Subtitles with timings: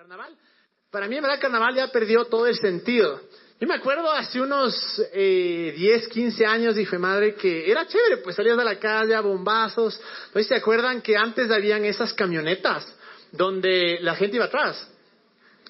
[0.00, 0.34] carnaval.
[0.90, 3.20] Para mí, en verdad, carnaval ya perdió todo el sentido.
[3.60, 4.74] Yo me acuerdo hace unos
[5.12, 9.20] eh, 10, 15 años, dije, madre, que era chévere, pues salías de la calle a
[9.20, 10.00] bombazos.
[10.28, 12.90] Entonces, ¿se acuerdan que antes habían esas camionetas
[13.30, 14.90] donde la gente iba atrás?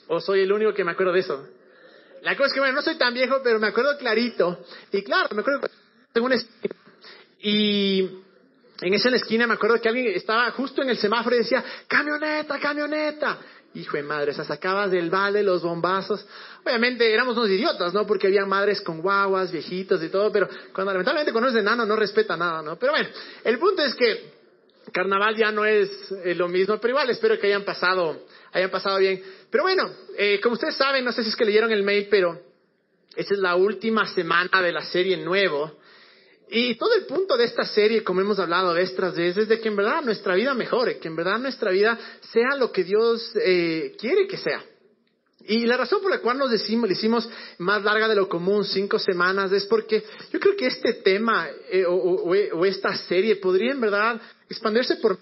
[0.07, 1.49] ¿O soy el único que me acuerdo de eso?
[2.23, 4.65] La cosa es que, bueno, no soy tan viejo, pero me acuerdo clarito.
[4.93, 5.71] Y claro, me acuerdo que
[6.13, 6.77] tengo una esquina.
[7.41, 8.09] Y
[8.81, 12.59] en esa esquina me acuerdo que alguien estaba justo en el semáforo y decía, camioneta,
[12.59, 13.39] camioneta.
[13.75, 16.27] Hijo de madre, se sacabas del vale los bombazos.
[16.65, 18.05] Obviamente éramos unos idiotas, ¿no?
[18.05, 21.95] Porque había madres con guaguas, viejitos y todo, pero cuando lamentablemente conoces de nano no
[21.95, 22.77] respeta nada, ¿no?
[22.77, 23.09] Pero bueno,
[23.45, 24.41] el punto es que
[24.93, 25.89] carnaval ya no es
[26.25, 29.23] eh, lo mismo, pero igual espero que hayan pasado, hayan pasado bien.
[29.51, 32.41] Pero bueno, eh, como ustedes saben, no sé si es que leyeron el mail, pero
[33.15, 35.80] esta es la última semana de la serie nuevo.
[36.53, 39.61] Y todo el punto de esta serie, como hemos hablado vez tras vez, es de
[39.61, 41.97] que en verdad nuestra vida mejore, que en verdad nuestra vida
[42.33, 44.65] sea lo que Dios eh, quiere que sea.
[45.47, 47.29] Y la razón por la cual nos decimos, le hicimos
[47.59, 51.85] más larga de lo común, cinco semanas, es porque yo creo que este tema eh,
[51.87, 55.19] o, esta serie podría en verdad expandirse por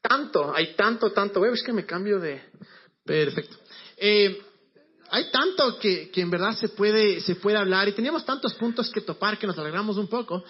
[0.00, 1.44] tanto, hay tanto, tanto.
[1.44, 2.42] es que me cambio de...
[3.04, 3.56] Perfecto.
[3.98, 4.42] Eh,
[5.14, 9.00] hay tanto que, en verdad se puede, se puede hablar y teníamos tantos puntos que
[9.00, 10.42] topar que nos alegramos un poco.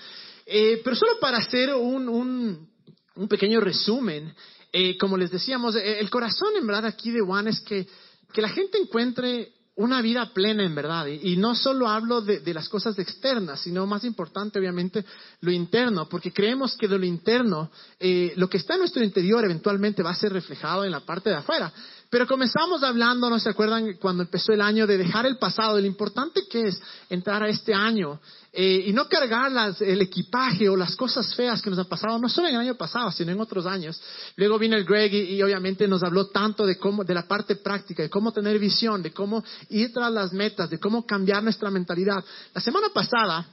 [0.47, 2.67] Eh, pero solo para hacer un, un,
[3.15, 4.34] un pequeño resumen,
[4.73, 7.87] eh, como les decíamos, el corazón en verdad aquí de Juan es que,
[8.33, 11.06] que la gente encuentre una vida plena en verdad.
[11.09, 15.05] Y, y no solo hablo de, de, las cosas externas, sino más importante, obviamente,
[15.41, 19.45] lo interno, porque creemos que de lo interno, eh, lo que está en nuestro interior
[19.45, 21.73] eventualmente va a ser reflejado en la parte de afuera.
[22.15, 25.84] Pero comenzamos hablando, ¿no se acuerdan cuando empezó el año, de dejar el pasado, lo
[25.84, 28.21] importante que es entrar a este año
[28.53, 32.16] eh, y no cargar las, el equipaje o las cosas feas que nos han pasado,
[32.21, 34.00] no solo en el año pasado, sino en otros años.
[34.37, 37.56] Luego vino el Greg y, y, obviamente nos habló tanto de cómo, de la parte
[37.56, 41.69] práctica, de cómo tener visión, de cómo ir tras las metas, de cómo cambiar nuestra
[41.69, 42.25] mentalidad.
[42.55, 43.44] La semana pasada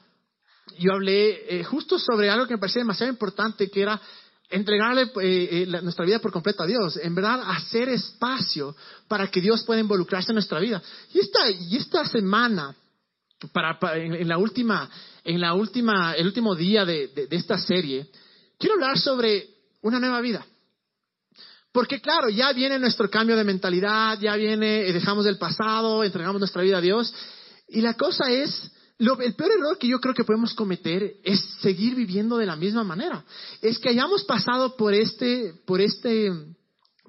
[0.77, 3.99] yo hablé eh, justo sobre algo que me parecía demasiado importante, que era
[4.51, 8.75] entregarle eh, eh, nuestra vida por completo a Dios, en verdad hacer espacio
[9.07, 10.81] para que Dios pueda involucrarse en nuestra vida.
[11.13, 12.75] Y esta, y esta semana,
[13.51, 14.89] para, para en, en, la última,
[15.23, 18.07] en la última, el último día de, de, de esta serie,
[18.59, 19.47] quiero hablar sobre
[19.81, 20.45] una nueva vida.
[21.71, 26.39] Porque claro, ya viene nuestro cambio de mentalidad, ya viene, eh, dejamos el pasado, entregamos
[26.39, 27.13] nuestra vida a Dios.
[27.69, 31.39] Y la cosa es, lo, el peor error que yo creo que podemos cometer es
[31.59, 33.23] seguir viviendo de la misma manera.
[33.61, 36.31] Es que hayamos pasado por este, por este,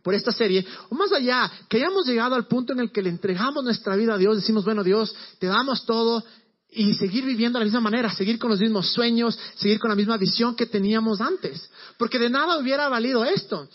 [0.03, 3.11] por esta serie, o más allá, que hayamos llegado al punto en el que le
[3.11, 6.25] entregamos nuestra vida a Dios, decimos, bueno, Dios, te damos todo,
[6.71, 9.95] y seguir viviendo de la misma manera, seguir con los mismos sueños, seguir con la
[9.95, 11.71] misma visión que teníamos antes.
[11.99, 13.69] Porque de nada hubiera valido esto.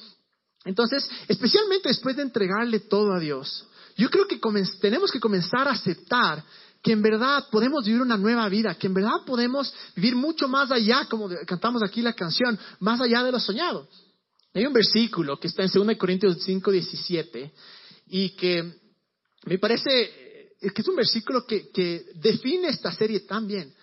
[0.66, 4.40] Entonces, especialmente después de entregarle todo a Dios, yo creo que
[4.82, 6.44] tenemos que comenzar a aceptar
[6.82, 10.72] que en verdad podemos vivir una nueva vida, que en verdad podemos vivir mucho más
[10.72, 13.88] allá, como cantamos aquí la canción, más allá de lo soñado.
[14.54, 17.54] Hay un versículo que está en 2 Corintios 5, 17
[18.08, 18.74] y que
[19.46, 23.74] me parece que es un versículo que, que define esta serie tan bien.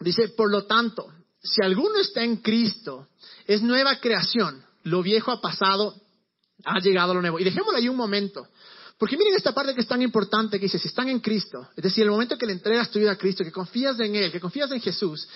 [0.00, 1.06] Dice, por lo tanto,
[1.40, 3.08] si alguno está en Cristo,
[3.46, 5.94] es nueva creación, lo viejo ha pasado,
[6.64, 7.38] ha llegado lo nuevo.
[7.38, 8.48] Y dejémoslo ahí un momento.
[8.96, 11.82] Porque miren esta parte que es tan importante que dice, si están en Cristo, es
[11.82, 14.38] decir, el momento que le entregas tu vida a Cristo, que confías en Él, que
[14.38, 15.26] confías en Jesús,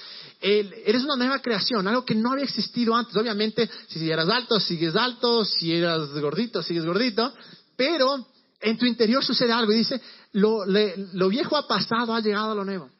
[0.41, 3.17] él, eres una nueva creación, algo que no había existido antes.
[3.17, 7.35] Obviamente, si eras alto, sigues alto, si eras gordito, sigues gordito,
[7.77, 8.27] pero
[8.61, 10.01] en tu interior sucede algo y dice,
[10.33, 12.91] lo, lo viejo ha pasado, ha llegado a lo nuevo.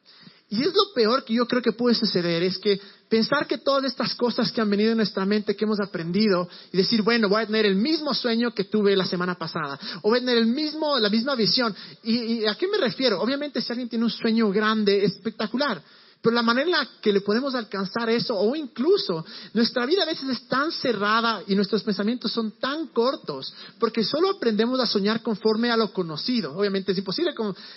[0.51, 3.83] Y es lo peor que yo creo que puede suceder, es que pensar que todas
[3.83, 7.43] estas cosas que han venido en nuestra mente, que hemos aprendido, y decir, bueno, voy
[7.43, 10.47] a tener el mismo sueño que tuve la semana pasada, o voy a tener el
[10.47, 11.75] mismo, la misma visión.
[12.03, 13.21] ¿Y, y a qué me refiero?
[13.21, 15.83] Obviamente si alguien tiene un sueño grande, espectacular,
[16.21, 20.05] pero la manera en la que le podemos alcanzar eso, o incluso nuestra vida a
[20.05, 25.21] veces es tan cerrada y nuestros pensamientos son tan cortos, porque solo aprendemos a soñar
[25.21, 26.57] conforme a lo conocido.
[26.57, 27.33] Obviamente es imposible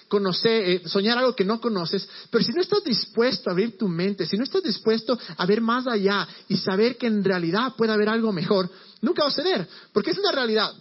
[0.08, 3.86] conocer, eh, soñar algo que no conoces, pero si no estás dispuesto a abrir tu
[3.86, 7.92] mente, si no estás dispuesto a ver más allá y saber que en realidad puede
[7.92, 8.68] haber algo mejor,
[9.02, 10.72] nunca va a ceder, porque es una realidad.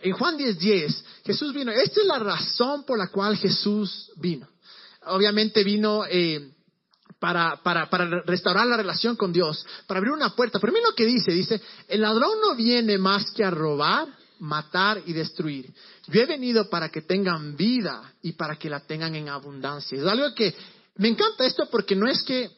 [0.00, 1.72] En Juan 10:10, 10, Jesús vino.
[1.72, 4.48] Esta es la razón por la cual Jesús vino.
[5.06, 6.53] Obviamente vino eh,
[7.24, 10.58] para, para, para, restaurar la relación con Dios, para abrir una puerta.
[10.60, 14.08] Pero mira lo que dice, dice, el ladrón no viene más que a robar,
[14.40, 15.72] matar y destruir.
[16.08, 19.98] Yo he venido para que tengan vida y para que la tengan en abundancia.
[19.98, 20.54] Es algo que
[20.96, 22.50] me encanta esto porque no es que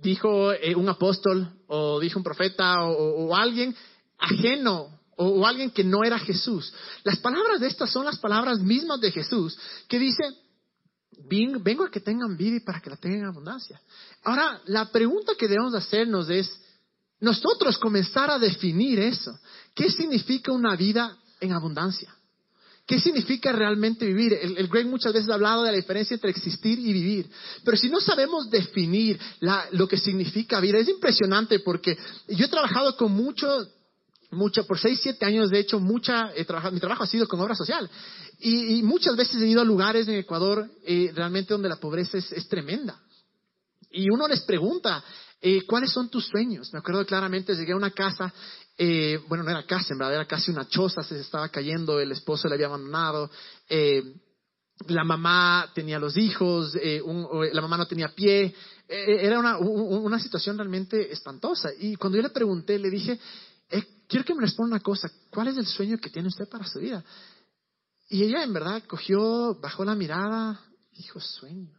[0.00, 3.76] dijo eh, un apóstol o dijo un profeta o, alguien
[4.16, 6.72] ajeno o, alguien que no era Jesús.
[7.02, 9.58] Las palabras de estas son las palabras mismas de Jesús,
[9.88, 10.24] que dice,
[11.28, 13.80] vengo a que tengan vida y para que la tengan en abundancia.
[14.22, 16.50] Ahora, la pregunta que debemos hacernos es,
[17.20, 19.38] nosotros comenzar a definir eso.
[19.74, 22.14] ¿Qué significa una vida en abundancia?
[22.86, 24.34] ¿Qué significa realmente vivir?
[24.34, 27.30] El, Greg muchas veces ha hablado de la diferencia entre existir y vivir.
[27.64, 29.18] Pero si no sabemos definir
[29.72, 31.96] lo que significa vida, es impresionante porque
[32.28, 33.48] yo he trabajado con mucho,
[34.30, 36.30] mucho, por seis, siete años, de hecho, mucha,
[36.72, 37.88] mi trabajo ha sido con obra social.
[38.40, 42.48] Y, muchas veces he ido a lugares en Ecuador eh, realmente donde la pobreza es,
[42.48, 43.00] tremenda.
[43.90, 45.02] Y uno les pregunta,
[45.40, 46.72] eh, ¿cuáles son tus sueños?
[46.72, 48.32] Me acuerdo claramente, llegué a una casa
[48.76, 52.10] eh, bueno, no era casa, en verdad era casi una choza, se estaba cayendo, el
[52.10, 53.30] esposo le había abandonado,
[53.68, 54.02] eh,
[54.88, 57.00] la mamá tenía los hijos, eh,
[57.52, 58.52] la mamá no tenía pie,
[58.88, 61.70] era una, una, situación realmente espantosa.
[61.78, 63.18] Y cuando yo le pregunté, le dije,
[64.08, 66.78] quiero que me responda una cosa, ¿cuál es el sueño que tiene usted para su
[66.78, 67.04] vida?
[68.08, 70.60] Y ella en verdad cogió, bajó la mirada,
[70.96, 71.72] dijo, sueño.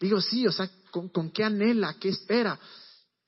[0.00, 1.94] Digo, sí, o sea, ¿con, con qué anhela?
[2.00, 2.58] ¿Qué espera?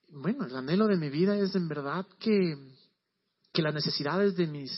[0.08, 2.76] Bueno, el anhelo de mi vida es en verdad que
[3.56, 4.70] que las necesidades de mis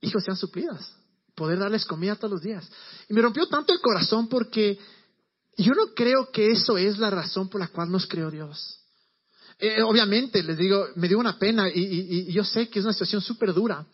[0.00, 0.94] hijos sean suplidas,
[1.34, 2.64] poder darles comida todos los días.
[3.08, 4.78] Y me rompió tanto el corazón porque
[5.58, 8.78] yo no creo que eso es la razón por la cual nos creó Dios.
[9.64, 13.22] Eh, obviamente, les digo, me dio una pena y, yo sé que es una situación
[13.22, 13.86] súper dura,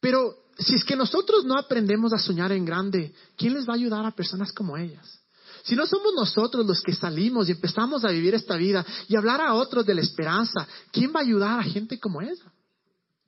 [0.00, 3.76] pero si es que nosotros no aprendemos a soñar en grande, ¿quién les va a
[3.76, 5.20] ayudar a personas como ellas?
[5.64, 9.42] Si no somos nosotros los que salimos y empezamos a vivir esta vida y hablar
[9.42, 12.50] a otros de la esperanza, ¿quién va a ayudar a gente como esa?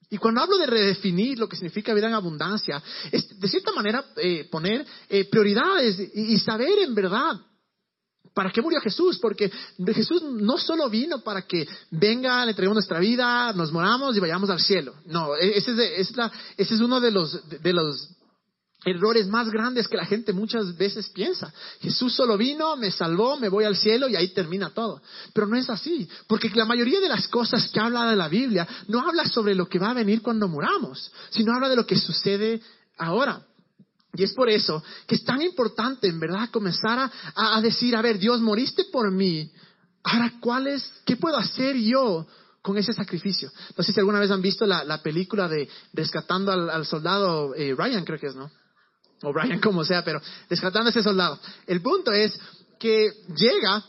[0.09, 2.83] Y cuando hablo de redefinir lo que significa vida en abundancia,
[3.13, 7.39] es de cierta manera eh, poner eh, prioridades y, saber en verdad
[8.35, 9.19] ¿Para qué murió Jesús?
[9.21, 9.51] Porque
[9.95, 14.51] Jesús no solo vino para que venga, le entreguemos nuestra vida, nos moramos y vayamos
[14.51, 14.95] al cielo.
[15.07, 15.71] No, e, ese
[16.01, 16.13] es,
[16.57, 18.11] ese es uno de los, de los
[18.85, 21.53] errores más grandes que la gente muchas veces piensa.
[21.81, 25.01] Jesús solo vino, me salvó, me voy al cielo y ahí termina todo.
[25.33, 28.67] Pero no es así, porque la mayoría de las cosas que habla de la Biblia
[28.89, 31.97] no habla sobre lo que va a venir cuando muramos, sino habla de lo que
[31.97, 32.61] sucede
[32.99, 33.47] ahora.
[34.15, 38.19] Y es por eso que es tan importante, en verdad, comenzar a, decir, a ver,
[38.19, 39.51] Dios, moriste por mí.
[40.05, 42.27] Ahora, ¿cuál es, qué puedo hacer yo
[42.63, 43.51] con ese sacrificio?
[43.77, 48.05] No sé si alguna vez han visto la, película de Rescatando al, soldado eh, Ryan,
[48.05, 48.51] creo que es, ¿no?
[49.25, 51.39] o Brian como sea, pero descartando a ese soldado.
[51.67, 52.39] El punto es
[52.79, 53.85] que llega,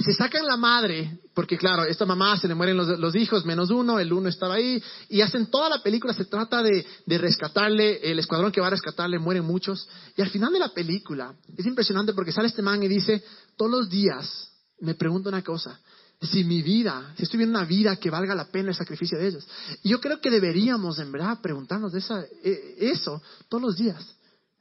[0.00, 4.00] se sacan la madre, porque claro, esta mamá se le mueren los, hijos, menos uno,
[4.00, 8.50] el uno estaba ahí, y hacen toda la película, se trata de, rescatarle, el escuadrón
[8.50, 12.32] que va a rescatarle, mueren muchos, y al final de la película, es impresionante porque
[12.32, 13.22] sale este man y dice,
[13.56, 14.50] todos los días
[14.80, 15.80] me pregunto una cosa,
[16.20, 19.28] si mi vida, si estoy viviendo una vida que valga la pena el sacrificio de
[19.28, 19.46] ellos.
[19.82, 24.02] Y yo creo que deberíamos, en verdad, preguntarnos de esa, e, eso todos los días.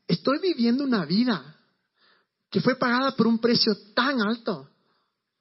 [0.07, 1.55] Estoy viviendo una vida
[2.51, 4.69] que fue pagada por un precio tan alto.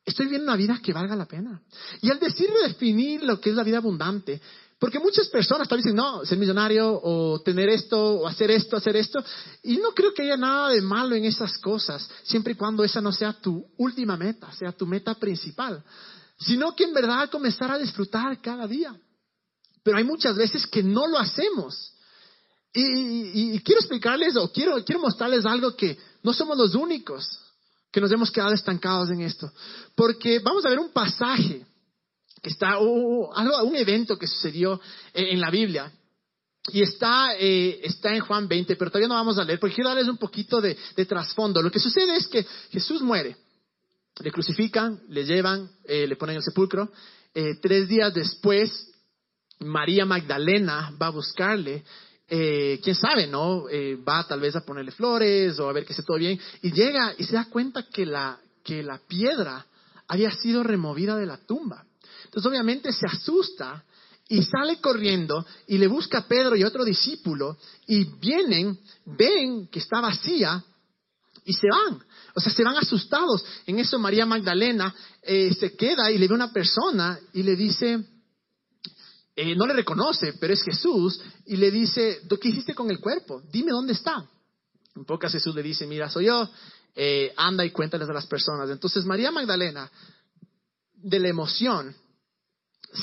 [0.04, 1.62] Estoy viviendo una vida que valga la pena.
[2.02, 4.40] Y al decir definir lo que es la vida abundante,
[4.78, 8.96] porque muchas personas tal dicen, no, ser millonario o tener esto o hacer esto, hacer
[8.96, 9.24] esto.
[9.62, 13.00] Y no creo que haya nada de malo en esas cosas, siempre y cuando esa
[13.00, 15.82] no sea tu última meta, sea tu meta principal.
[16.38, 18.94] Sino que en verdad comenzar a disfrutar cada día.
[19.82, 21.94] Pero hay muchas veces que no lo hacemos.
[22.74, 27.43] Y, quiero explicarles o quiero, quiero mostrarles algo que no somos los únicos
[27.94, 29.52] que nos hemos quedado estancados en esto.
[29.94, 31.64] Porque vamos a ver un pasaje
[32.42, 33.30] que está, algo,
[33.62, 34.80] un evento que sucedió
[35.12, 35.92] en, la Biblia.
[36.72, 39.90] Y está, eh, está en Juan 20, pero todavía no vamos a leer, porque quiero
[39.90, 41.62] darles un poquito de, trasfondo.
[41.62, 43.36] Lo que sucede es que Jesús muere,
[44.18, 46.90] le crucifican, le llevan, eh, le ponen en el sepulcro.
[47.32, 48.90] Eh, tres días después,
[49.60, 51.84] María Magdalena va a buscarle
[52.28, 53.68] eh, quién sabe, ¿no?
[53.68, 56.40] Eh, va tal vez a ponerle flores o a ver que esté todo bien.
[56.62, 59.66] Y llega y se da cuenta que la, que la piedra
[60.08, 61.84] había sido removida de la tumba.
[62.24, 63.84] Entonces obviamente se asusta
[64.28, 69.78] y sale corriendo y le busca a Pedro y otro discípulo y vienen, ven que
[69.78, 70.64] está vacía
[71.44, 72.02] y se van.
[72.34, 73.44] O sea, se van asustados.
[73.66, 78.02] En eso María Magdalena eh, se queda y le ve una persona y le dice,
[79.36, 83.42] eh, no le reconoce, pero es Jesús, y le dice, ¿qué hiciste con el cuerpo?
[83.50, 84.24] Dime dónde está.
[84.94, 86.48] En pocas Jesús le dice, mira, soy yo,
[86.94, 88.70] eh, anda y cuéntales a las personas.
[88.70, 89.90] Entonces María Magdalena,
[90.94, 91.94] de la emoción,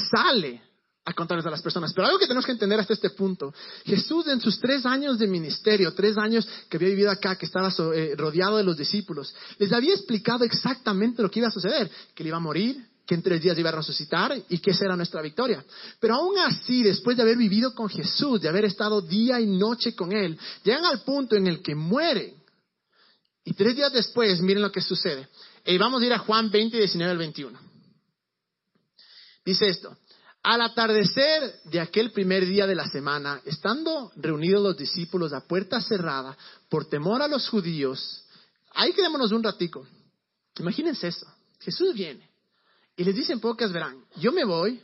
[0.10, 0.62] sale
[1.04, 1.92] a contarles a las personas.
[1.94, 3.54] Pero algo que tenemos que entender hasta este punto,
[3.86, 7.74] Jesús en sus tres años de ministerio, tres años que había vivido acá, que estaba
[7.94, 12.24] eh, rodeado de los discípulos, les había explicado exactamente lo que iba a suceder, que
[12.24, 14.96] él iba a morir, que en tres días iba a resucitar y que esa era
[14.96, 15.66] nuestra victoria.
[16.00, 19.94] Pero aún así, después de haber vivido con Jesús, de haber estado día y noche
[19.94, 22.42] con Él, llegan al punto en el que mueren.
[23.44, 25.28] Y tres días después, miren lo que sucede.
[25.66, 27.60] Y vamos a ir a Juan 20, 19 al 21.
[29.44, 29.98] Dice esto.
[30.42, 35.82] Al atardecer de aquel primer día de la semana, estando reunidos los discípulos a puerta
[35.82, 36.38] cerrada
[36.70, 38.24] por temor a los judíos,
[38.74, 39.86] ahí quedémonos un ratico.
[40.60, 41.28] Imagínense eso.
[41.60, 42.31] Jesús viene
[42.96, 44.82] y les dice en pocas verán, yo me voy,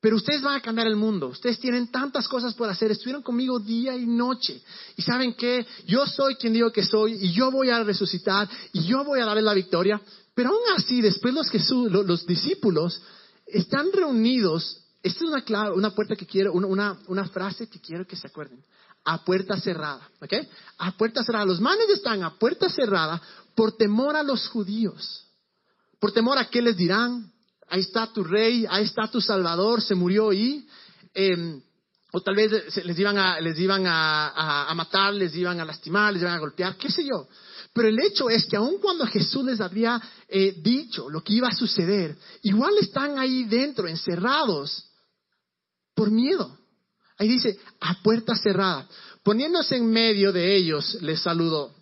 [0.00, 1.28] pero ustedes van a cambiar el mundo.
[1.28, 2.90] Ustedes tienen tantas cosas por hacer.
[2.90, 4.62] Estuvieron conmigo día y noche.
[4.96, 8.84] Y saben que yo soy quien digo que soy y yo voy a resucitar y
[8.84, 10.00] yo voy a darles la victoria.
[10.34, 13.02] Pero aún así, después los, Jesús, los discípulos
[13.46, 14.80] están reunidos.
[15.02, 18.64] Esta es una, una puerta que quiero, una, una frase que quiero que se acuerden.
[19.04, 20.32] A puerta cerrada, ¿ok?
[20.78, 21.44] A puerta cerrada.
[21.44, 23.20] Los manes están a puerta cerrada
[23.54, 25.26] por temor a los judíos.
[26.00, 27.30] Por temor a qué les dirán.
[27.68, 30.66] Ahí está tu rey, ahí está tu salvador, se murió y...
[31.14, 31.62] Em,
[32.12, 36.22] o tal vez les iban, a, les iban a, matar, les iban a lastimar, les
[36.22, 37.28] iban a golpear, qué sé yo.
[37.72, 41.46] Pero el hecho es que aun cuando Jesús les había eh, dicho lo que iba
[41.46, 44.90] a suceder, igual están ahí dentro, encerrados,
[45.94, 46.58] por miedo.
[47.16, 48.88] Ahí dice, a puerta cerrada.
[49.22, 51.74] Poniéndose en medio de ellos, les saludó.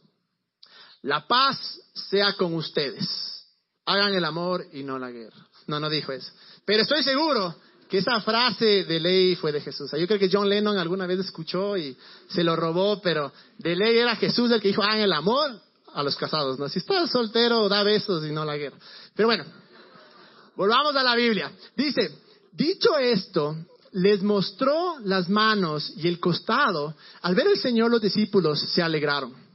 [1.03, 3.38] La paz sea con ustedes.
[3.88, 5.49] Hagan el amor y no la guerra.
[5.66, 6.30] No, no dijo eso.
[6.66, 7.54] Pero estoy seguro
[7.88, 9.90] que esa frase de ley fue de Jesús.
[9.99, 11.97] Yo creo que John Lennon alguna vez escuchó y
[12.28, 15.59] se lo robó, pero de ley era Jesús el que dijo, hagan el amor
[15.95, 16.68] a los casados, ¿no?
[16.68, 18.76] Si estás soltero, da besos y no la guerra.
[19.16, 19.47] Pero bueno,
[20.54, 21.50] volvamos a la Biblia.
[21.75, 22.11] Dice,
[22.52, 23.57] dicho esto,
[23.92, 26.95] les mostró las manos y el costado.
[27.23, 29.48] Al ver el Señor, los discípulos se alegraron.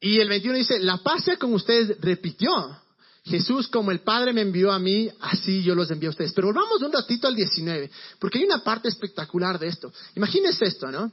[0.00, 2.52] Y el 21 dice, la paz sea con ustedes, repitió.
[3.24, 6.32] Jesús, como el Padre me envió a mí, así yo los envío a ustedes.
[6.32, 9.92] Pero volvamos un ratito al 19, porque hay una parte espectacular de esto.
[10.14, 11.10] Imagínense esto, ¿no?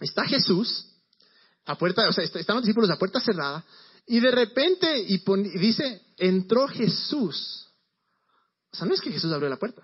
[0.00, 0.86] Está Jesús,
[1.66, 3.64] a puerta, o sea, están los discípulos a puerta cerrada,
[4.06, 5.18] y de repente, y,
[5.58, 7.66] dice, entró Jesús.
[8.72, 9.82] O sea, no es que Jesús abrió la puerta.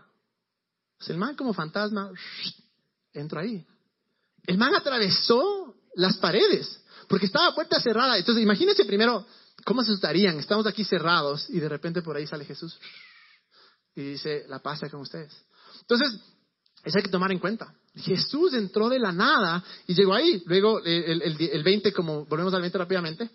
[0.98, 2.10] O sea, el man como fantasma,
[3.12, 3.66] entró ahí.
[4.46, 6.79] El man atravesó las paredes,
[7.10, 8.16] porque estaba puerta cerrada.
[8.16, 9.26] Entonces, imagínense primero,
[9.64, 10.38] ¿cómo se asustarían?
[10.38, 12.78] Estamos aquí cerrados, y de repente por ahí sale Jesús,
[13.96, 15.36] y dice, la paz con ustedes.
[15.80, 16.20] Entonces,
[16.84, 17.74] eso hay que tomar en cuenta.
[17.96, 20.40] Jesús entró de la nada y llegó ahí.
[20.46, 23.28] Luego, el, el, 20, como volvemos al 20 rápidamente,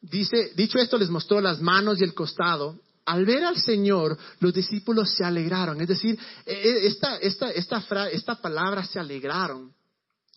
[0.00, 2.78] dice, dicho esto, les mostró las manos y el costado.
[3.06, 5.80] Al ver al Señor, los discípulos se alegraron.
[5.80, 9.74] Es decir, e, e, esta, esta, esta, esta palabra se alegraron.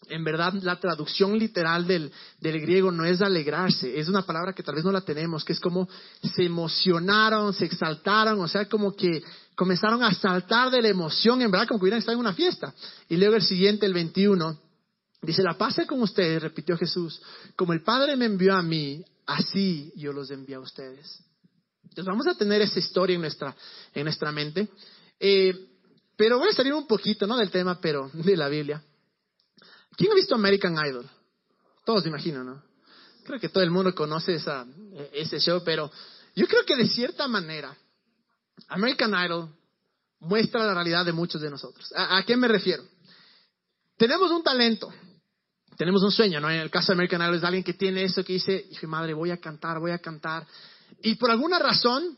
[0.10, 4.64] En verdad, la traducción literal del, del, griego no es alegrarse, es una palabra que
[4.64, 5.88] tal vez no la tenemos, que es como
[6.22, 9.24] se emocionaron, se exaltaron, o sea, como que
[9.56, 12.74] comenzaron a saltar de la emoción, en verdad, como que hubieran estado en una fiesta.
[13.08, 14.60] Y luego el siguiente, el 21,
[15.22, 17.22] dice, la paz con ustedes, repitió Jesús,
[17.56, 21.24] como el Padre me envió a mí, así yo los envío a ustedes.
[21.84, 23.56] Entonces vamos a tener esa historia en nuestra,
[23.94, 24.68] en nuestra mente.
[25.20, 25.70] Eh,
[26.16, 28.84] pero voy a salir un poquito, no del tema, pero de la Biblia.
[29.96, 31.10] ¿Quién ha visto American Idol?
[31.86, 32.64] Todos imagino, ¿no?
[33.26, 34.66] Creo que todo el mundo conoce esa,
[35.14, 35.92] ese show, pero
[36.36, 37.76] yo creo que de cierta manera
[38.68, 39.50] American Idol
[40.20, 41.92] muestra la realidad de muchos de nosotros.
[41.96, 42.84] ¿A, qué me refiero?
[43.98, 44.92] Tenemos un talento,
[45.78, 46.50] tenemos un sueño, ¿no?
[46.50, 49.14] En el caso de American Idol es alguien que tiene eso que dice, hijo madre,
[49.14, 50.46] voy a cantar, voy a cantar.
[51.02, 52.18] Y por alguna razón,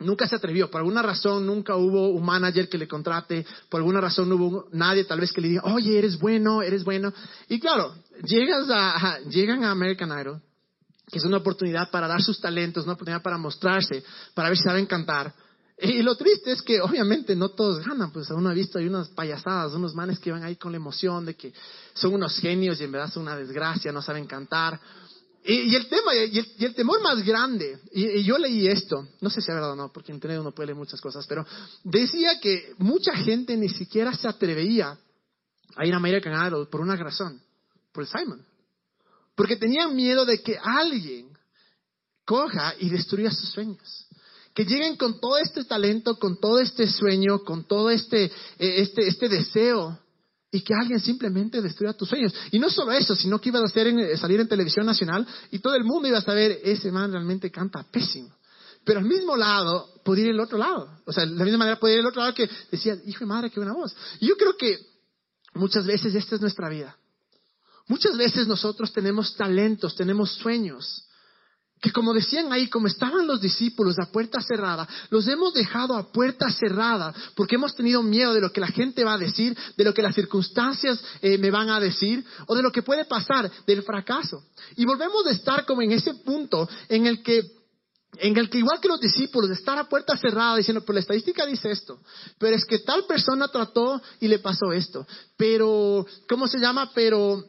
[0.00, 4.00] nunca se atrevió, por alguna razón nunca hubo un manager que le contrate, por alguna
[4.00, 7.12] razón no hubo nadie tal vez que le diga, oye, eres bueno, eres bueno.
[7.48, 10.40] Y claro, llegas a, llegan a American Idol,
[11.10, 14.64] que es una oportunidad para dar sus talentos, una oportunidad para mostrarse, para ver si
[14.64, 15.32] saben cantar.
[15.80, 19.08] Y lo triste es que obviamente no todos ganan, pues uno ha visto hay unas
[19.10, 21.52] payasadas, unos manes que van ahí con la emoción de que
[21.94, 24.80] son unos genios y en verdad son una desgracia, no saben cantar.
[25.44, 29.50] Y, el tema, y el, temor más grande, y, yo leí esto, no sé si
[29.50, 31.46] es verdad o no, porque en internet uno puede leer muchas cosas, pero
[31.84, 34.98] decía que mucha gente ni siquiera se atrevía
[35.76, 37.40] a ir a American Idol por una razón,
[37.92, 38.44] por el Simon.
[39.34, 41.28] Porque tenían miedo de que alguien
[42.24, 44.08] coja y destruya sus sueños
[44.58, 49.06] que lleguen con todo este talento, con todo este sueño, con todo este, eh, este,
[49.06, 49.96] este deseo
[50.50, 52.34] y que alguien simplemente destruya tus sueños.
[52.50, 55.58] Y no solo eso, sino que ibas a hacer eh, salir en televisión nacional y
[55.58, 58.34] todo el mundo iba a saber, ese man realmente canta pésimo.
[58.84, 61.00] Pero al mismo lado, podía ir el otro lado.
[61.04, 63.26] O sea, de la misma manera podía ir el otro lado que decía, hijo de
[63.26, 63.94] madre, qué buena voz.
[64.20, 64.78] Y yo creo que
[65.54, 66.96] muchas veces esta es nuestra vida.
[67.86, 71.07] Muchas veces nosotros tenemos talentos, tenemos sueños,
[71.80, 76.10] que como decían ahí, como estaban los discípulos a puerta cerrada, los hemos dejado a
[76.10, 79.84] puerta cerrada porque hemos tenido miedo de lo que la gente va a decir, de
[79.84, 83.50] lo que las circunstancias eh, me van a decir o de lo que puede pasar,
[83.66, 84.42] del fracaso.
[84.76, 87.58] Y volvemos a estar como en ese punto en el que
[88.16, 91.44] en el que igual que los discípulos, estar a puerta cerrada diciendo, pero la estadística
[91.44, 92.00] dice esto,
[92.38, 95.06] pero es que tal persona trató y le pasó esto,
[95.36, 96.90] pero, ¿cómo se llama?
[96.94, 97.44] Pero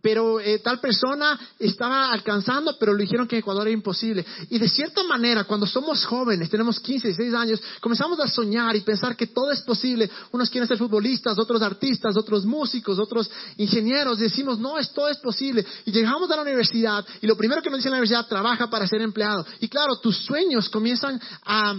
[0.00, 4.24] pero eh, tal persona estaba alcanzando, pero le dijeron que en Ecuador era imposible.
[4.48, 8.82] Y de cierta manera, cuando somos jóvenes, tenemos 15, 16 años, comenzamos a soñar y
[8.82, 10.08] pensar que todo es posible.
[10.30, 14.18] Unos quieren ser futbolistas, otros artistas, otros músicos, otros ingenieros.
[14.18, 15.66] Decimos, no, esto es posible.
[15.84, 18.86] Y llegamos a la universidad y lo primero que nos dice la universidad, trabaja para
[18.86, 19.44] ser empleado.
[19.58, 21.74] Y claro, tus sueños comienzan a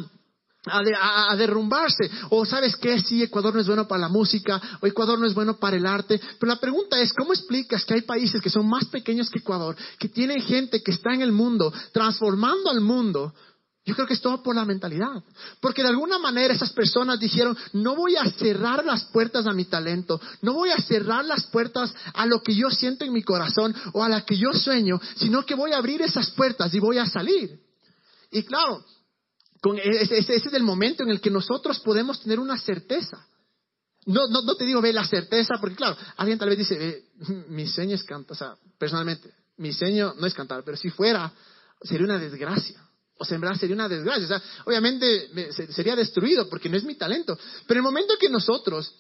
[0.65, 2.09] a, derrumbarse.
[2.29, 5.33] O sabes que si Ecuador no es bueno para la música, o Ecuador no es
[5.33, 6.19] bueno para el arte.
[6.39, 9.75] Pero la pregunta es, ¿cómo explicas que hay países que son más pequeños que Ecuador,
[9.99, 13.33] que tienen gente que está en el mundo, transformando al mundo?
[13.85, 15.21] Yo creo que es todo por la mentalidad.
[15.59, 19.65] Porque de alguna manera esas personas dijeron, no voy a cerrar las puertas a mi
[19.65, 23.75] talento, no voy a cerrar las puertas a lo que yo siento en mi corazón
[23.91, 26.97] o a la que yo sueño, sino que voy a abrir esas puertas y voy
[26.97, 27.59] a salir.
[28.31, 28.85] Y claro,
[29.83, 33.25] ese, es el momento en el que nosotros podemos tener una certeza.
[34.05, 37.05] No, no, no te digo, ve la certeza, porque claro, alguien tal vez dice,
[37.49, 41.31] mi sueño es cantar, o sea, personalmente, mi sueño no es cantar, pero si fuera,
[41.81, 42.81] sería una desgracia.
[43.17, 44.25] O verdad sería una desgracia.
[44.25, 45.29] O sea, obviamente
[45.71, 47.37] sería destruido porque no es mi talento.
[47.67, 48.93] Pero el momento que nosotros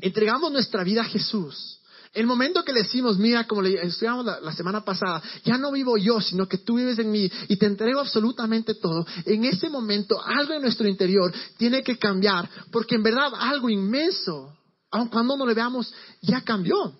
[0.00, 1.80] entregamos nuestra vida a Jesús,
[2.12, 5.96] el momento que le decimos, mira, como le estudiamos la, semana pasada, ya no vivo
[5.96, 10.22] yo, sino que tú vives en mí y te entrego absolutamente todo, en ese momento
[10.22, 14.54] algo en nuestro interior tiene que cambiar, porque en verdad algo inmenso,
[14.90, 16.98] aun cuando no le veamos, ya cambió.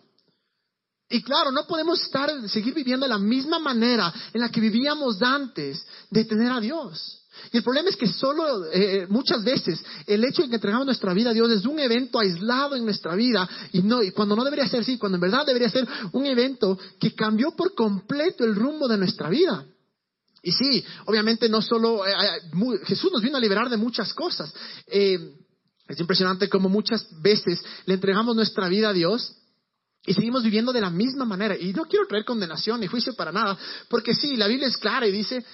[1.10, 5.20] Y claro, no podemos estar, seguir viviendo de la misma manera en la que vivíamos
[5.20, 7.21] antes de tener a Dios.
[7.50, 11.12] Y el problema es que solo eh, muchas veces el hecho de que entregamos nuestra
[11.14, 14.44] vida a Dios es un evento aislado en nuestra vida y, no, y cuando no
[14.44, 18.54] debería ser así, cuando en verdad debería ser un evento que cambió por completo el
[18.54, 19.64] rumbo de nuestra vida.
[20.42, 24.52] Y sí, obviamente no solo eh, eh, Jesús nos vino a liberar de muchas cosas.
[24.86, 29.36] es impresionante como muchas veces le entregamos nuestra vida a Dios
[30.04, 31.56] y seguimos viviendo de la misma manera.
[31.56, 33.56] Y no quiero traer condenación ni juicio para nada,
[33.88, 35.44] porque sí, la Biblia es clara y dice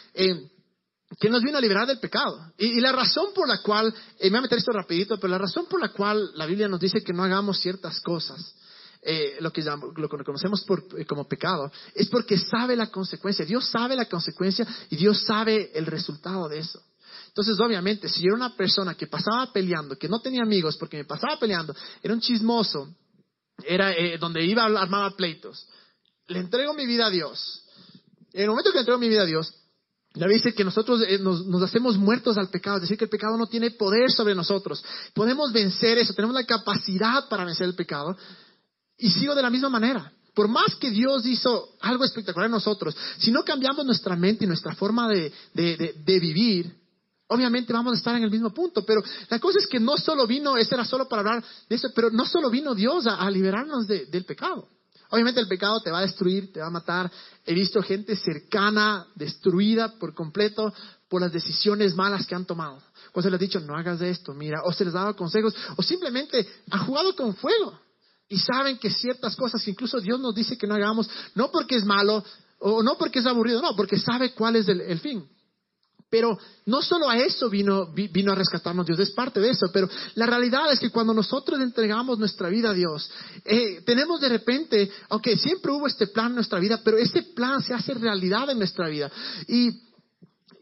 [1.16, 2.52] que nos vino a liberar del pecado.
[2.58, 5.38] Y, la razón por la cual, eh, me voy a meter esto rapidito, pero la
[5.38, 8.54] razón por la cual la Biblia nos dice que no hagamos ciertas cosas,
[9.00, 13.44] eh, lo, que lo que conocemos por, eh, como pecado, es porque sabe la consecuencia.
[13.44, 16.82] Dios sabe la consecuencia y Dios sabe el resultado de eso.
[17.28, 20.98] Entonces, obviamente, si yo era una persona que pasaba peleando, que no tenía amigos porque
[20.98, 22.88] me pasaba peleando, era un chismoso,
[23.64, 25.68] era donde iba a armar pleitos,
[26.26, 27.62] le entrego mi vida a Dios.
[28.32, 29.54] En el momento que le entrego mi vida a Dios,
[30.14, 33.10] la Biblia dice que nosotros eh, nos, hacemos muertos al pecado, es decir, que el
[33.10, 34.82] pecado no tiene poder sobre nosotros.
[35.14, 38.16] Podemos vencer eso, tenemos la capacidad para vencer el pecado.
[38.96, 40.12] Y sigo de la misma manera.
[40.34, 44.48] Por más que Dios hizo algo espectacular en nosotros, si no cambiamos nuestra mente y
[44.48, 45.32] nuestra forma de,
[46.06, 46.74] vivir,
[47.28, 48.84] obviamente vamos a estar en el mismo punto.
[48.86, 51.88] Pero la cosa es que no solo vino, eso era solo para hablar de eso,
[51.94, 54.68] pero no solo vino Dios a, liberarnos del pecado.
[55.10, 57.10] Obviamente el pecado te va a destruir, te va a matar.
[57.46, 60.72] He visto gente cercana, destruida por completo
[61.08, 62.82] por las decisiones malas que han tomado.
[63.12, 65.82] O se les ha dicho, no hagas esto, mira, o se les daba consejos, o
[65.82, 67.78] simplemente han jugado con fuego.
[68.28, 71.76] Y saben que ciertas cosas que incluso Dios nos dice que no hagamos, no porque
[71.76, 72.22] es malo,
[72.58, 75.26] o no porque es aburrido, no, porque sabe cuál es el fin.
[76.10, 79.88] Pero no solo a eso vino, vino a rescatarnos Dios, es parte de eso, pero
[80.14, 83.10] la realidad es que cuando nosotros entregamos nuestra vida a Dios,
[83.44, 87.62] eh, tenemos de repente, aunque siempre hubo este plan en nuestra vida, pero ese plan
[87.62, 89.10] se hace realidad en nuestra vida.
[89.48, 89.70] Y,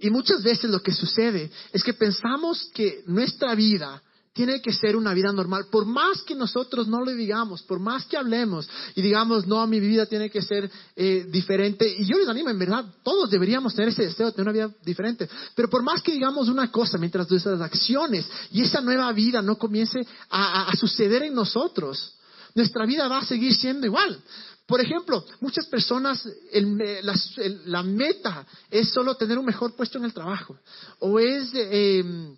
[0.00, 4.02] y muchas veces lo que sucede es que pensamos que nuestra vida
[4.36, 5.64] tiene que ser una vida normal.
[5.70, 9.80] Por más que nosotros no le digamos, por más que hablemos y digamos, no, mi
[9.80, 11.88] vida tiene que ser eh, diferente.
[11.88, 14.74] Y yo les animo, en verdad, todos deberíamos tener ese deseo de tener una vida
[14.84, 15.26] diferente.
[15.54, 19.56] Pero por más que digamos una cosa, mientras nuestras acciones y esa nueva vida no
[19.56, 22.14] comience a, suceder en nosotros,
[22.54, 24.20] nuestra vida va a seguir siendo igual.
[24.66, 26.28] Por ejemplo, muchas personas,
[27.64, 30.58] la, meta es solo tener un mejor puesto en el trabajo.
[30.98, 31.52] O es...
[31.54, 32.36] Eh,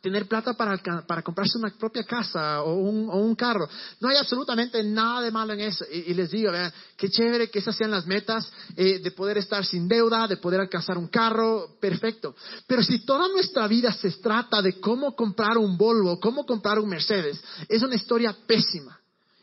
[0.00, 3.68] tener plata para, para comprarse una propia casa o un, o un, carro.
[4.00, 5.84] No hay absolutamente nada de malo en eso.
[5.90, 9.64] Y, les digo, vean, qué chévere que esas sean las metas eh, de poder estar
[9.64, 12.34] sin deuda, de poder alcanzar un carro, perfecto.
[12.66, 16.88] Pero si toda nuestra vida se trata de cómo comprar un Volvo, cómo comprar un
[16.88, 18.98] Mercedes, es una historia pésima.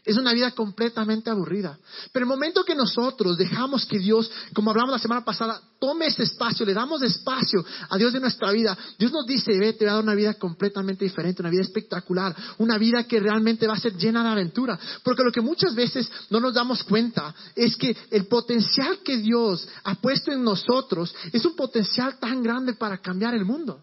[0.05, 1.79] Es una vida completamente aburrida.
[2.11, 6.23] Pero el momento que nosotros dejamos que Dios, como hablamos la semana pasada, tome ese
[6.23, 9.89] espacio, le damos espacio a Dios de nuestra vida, Dios nos dice, ve, te voy
[9.89, 13.79] a dar una vida completamente diferente, una vida espectacular, una vida que realmente va a
[13.79, 14.79] ser llena de aventura.
[15.03, 19.67] Porque lo que muchas veces no nos damos cuenta es que el potencial que Dios
[19.83, 23.81] ha puesto en nosotros es un potencial tan grande para cambiar el mundo.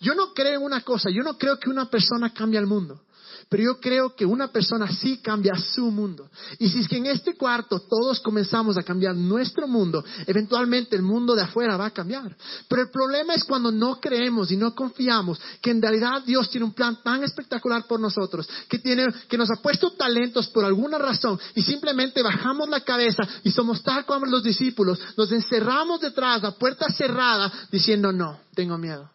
[0.00, 3.02] Yo no creo en una cosa, yo no creo que una persona cambie el mundo.
[3.48, 6.28] Pero yo creo que una persona sí cambia su mundo.
[6.58, 11.02] Y si es que en este cuarto todos comenzamos a cambiar nuestro mundo, eventualmente el
[11.02, 12.36] mundo de afuera va a cambiar.
[12.68, 16.66] Pero el problema es cuando no creemos y no confiamos que en realidad Dios tiene
[16.66, 20.98] un plan tan espectacular por nosotros, que, tiene, que nos ha puesto talentos por alguna
[20.98, 26.42] razón y simplemente bajamos la cabeza y somos tal como los discípulos, nos encerramos detrás,
[26.42, 29.10] la puerta cerrada, diciendo no, tengo miedo.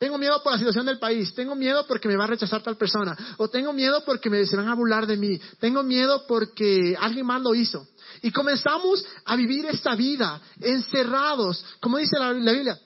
[0.00, 1.34] Tengo miedo por la situación del país.
[1.34, 3.14] Tengo miedo porque me va a rechazar tal persona.
[3.36, 5.38] O tengo miedo porque me, se van a burlar de mí.
[5.58, 7.86] Tengo miedo porque alguien más lo hizo.
[8.22, 12.80] Y comenzamos a vivir esta vida encerrados, como dice la, la Biblia,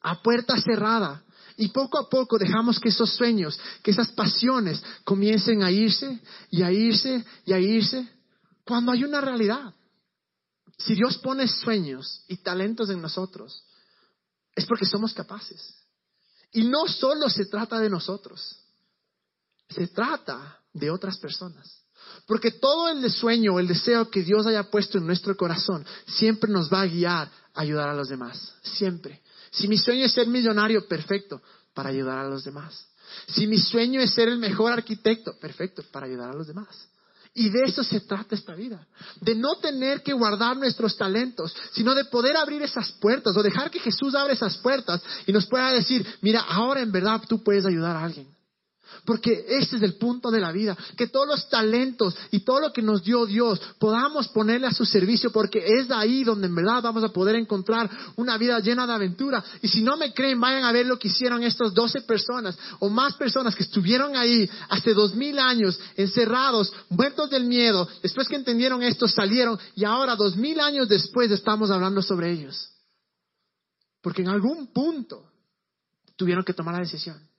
[0.00, 1.22] a puerta cerrada.
[1.56, 6.18] Y poco a poco dejamos que esos sueños, que esas pasiones comiencen a irse
[6.50, 8.08] y a irse y a irse
[8.64, 9.72] cuando hay una realidad.
[10.78, 13.62] Si Dios pone sueños y talentos en nosotros,
[14.56, 15.79] es porque somos capaces.
[16.52, 18.56] Y no solo se trata de nosotros,
[19.68, 21.80] se trata de otras personas.
[22.26, 26.72] Porque todo el sueño, el deseo que Dios haya puesto en nuestro corazón, siempre nos
[26.72, 28.54] va a guiar a ayudar a los demás.
[28.62, 29.22] Siempre.
[29.50, 31.42] Si mi sueño es ser millonario, perfecto,
[31.74, 32.88] para ayudar a los demás.
[33.28, 36.88] Si mi sueño es ser el mejor arquitecto, perfecto, para ayudar a los demás.
[37.32, 38.86] Y de eso se trata esta vida.
[39.20, 43.70] De no tener que guardar nuestros talentos, sino de poder abrir esas puertas o dejar
[43.70, 47.64] que Jesús abra esas puertas y nos pueda decir, mira, ahora en verdad tú puedes
[47.64, 48.28] ayudar a alguien.
[49.04, 52.72] Porque ese es el punto de la vida, que todos los talentos y todo lo
[52.72, 56.82] que nos dio Dios podamos ponerle a su servicio, porque es ahí donde en verdad
[56.82, 59.42] vamos a poder encontrar una vida llena de aventura.
[59.62, 62.88] Y si no me creen, vayan a ver lo que hicieron estas doce personas o
[62.88, 67.88] más personas que estuvieron ahí hace dos mil años, encerrados, muertos del miedo.
[68.02, 72.70] Después que entendieron esto, salieron y ahora dos mil años después estamos hablando sobre ellos.
[74.02, 75.30] Porque en algún punto
[76.16, 77.29] tuvieron que tomar la decisión.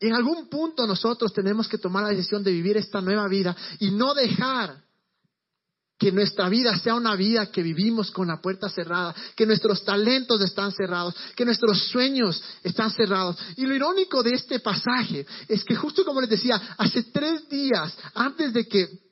[0.00, 3.90] En algún punto nosotros tenemos que tomar la decisión de vivir esta nueva vida y
[3.90, 4.84] no dejar
[5.98, 10.40] que nuestra vida sea una vida que vivimos con la puerta cerrada, que nuestros talentos
[10.42, 13.36] están cerrados, que nuestros sueños están cerrados.
[13.56, 17.96] Y lo irónico de este pasaje es que justo como les decía, hace tres días
[18.14, 19.05] antes de que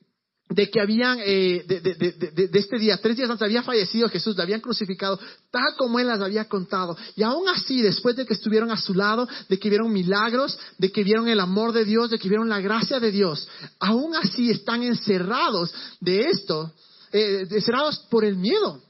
[0.49, 4.61] de que habían, eh, de, este día, tres días antes había fallecido Jesús, le habían
[4.61, 6.95] crucificado, tal como Él las había contado.
[7.15, 10.91] Y aún así, después de que estuvieron a su lado, de que vieron milagros, de
[10.91, 13.47] que vieron el amor de Dios, de que vieron la gracia de Dios,
[13.79, 16.71] aún así están encerrados de esto,
[17.11, 18.83] eh, encerrados por el miedo.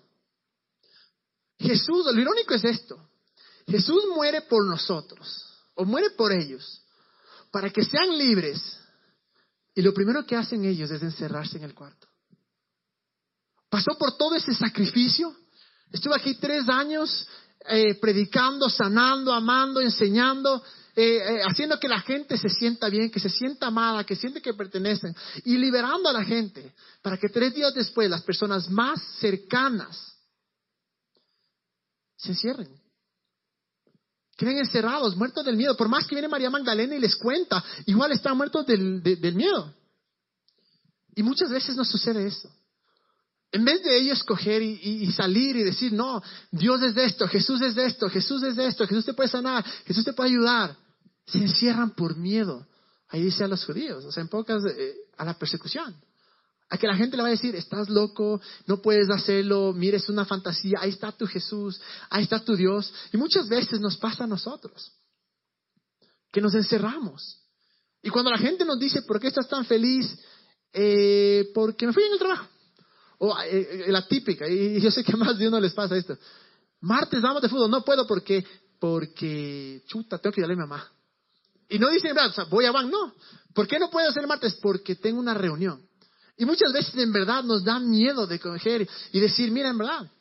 [1.58, 3.00] Jesús, lo irónico es esto,
[3.66, 6.82] Jesús muere por nosotros, o muere por ellos,
[7.50, 8.78] para que sean libres
[9.76, 12.08] y lo primero que hacen ellos es encerrarse en el cuarto.
[13.70, 15.36] Pasó por todo ese sacrificio.
[15.92, 17.28] Estuve aquí tres años
[17.68, 20.64] eh, predicando, sanando, amando, enseñando,
[20.96, 24.42] eh, eh, haciendo que la gente se sienta bien, que se sienta amada, que siente
[24.42, 29.02] que pertenecen y liberando a la gente para que tres días después las personas más
[29.20, 30.16] cercanas
[32.16, 32.85] se encierren.
[34.38, 35.78] Queden encerrados, muertos del miedo.
[35.78, 39.02] Por más que viene María Magdalena y les cuenta, igual están muertos del,
[39.34, 39.74] miedo.
[41.16, 42.50] Y muchas veces nos sucede eso.
[43.52, 46.22] En vez de ellos coger y, salir y decir, no,
[46.52, 49.30] Dios es de esto, Jesús es de esto, Jesús es de esto, Jesús te puede
[49.30, 50.76] sanar, Jesús te puede ayudar,
[51.26, 52.68] se encierran por miedo.
[53.08, 55.96] Ahí dice a los judíos, o sea, en pocas, eh, a la persecución.
[56.76, 60.26] A que la gente le va a decir, estás loco, no puedes hacerlo, mires una
[60.26, 62.94] fantasía, ahí está tu Jesús, ahí está tu Dios.
[63.14, 64.92] Y muchas veces nos pasa a nosotros,
[66.34, 67.40] que nos encerramos.
[68.04, 70.20] Y cuando la gente nos dice, ¿por qué estás tan feliz?
[70.74, 72.46] Eh, porque me fui en el trabajo.
[73.20, 76.18] O eh, eh, la típica, y yo sé que más de uno les pasa esto.
[76.82, 78.46] Martes vamos de fútbol, no puedo porque,
[78.82, 80.92] porque, chuta, tengo que ir a mi mamá.
[81.70, 82.14] Y no dicen,
[82.50, 83.14] voy a van, no.
[83.54, 84.56] ¿Por qué no puedo hacer martes?
[84.62, 85.88] Porque tengo una reunión.
[86.38, 90.12] Y muchas veces en verdad nos da miedo de coger y decir, mira, en verdad,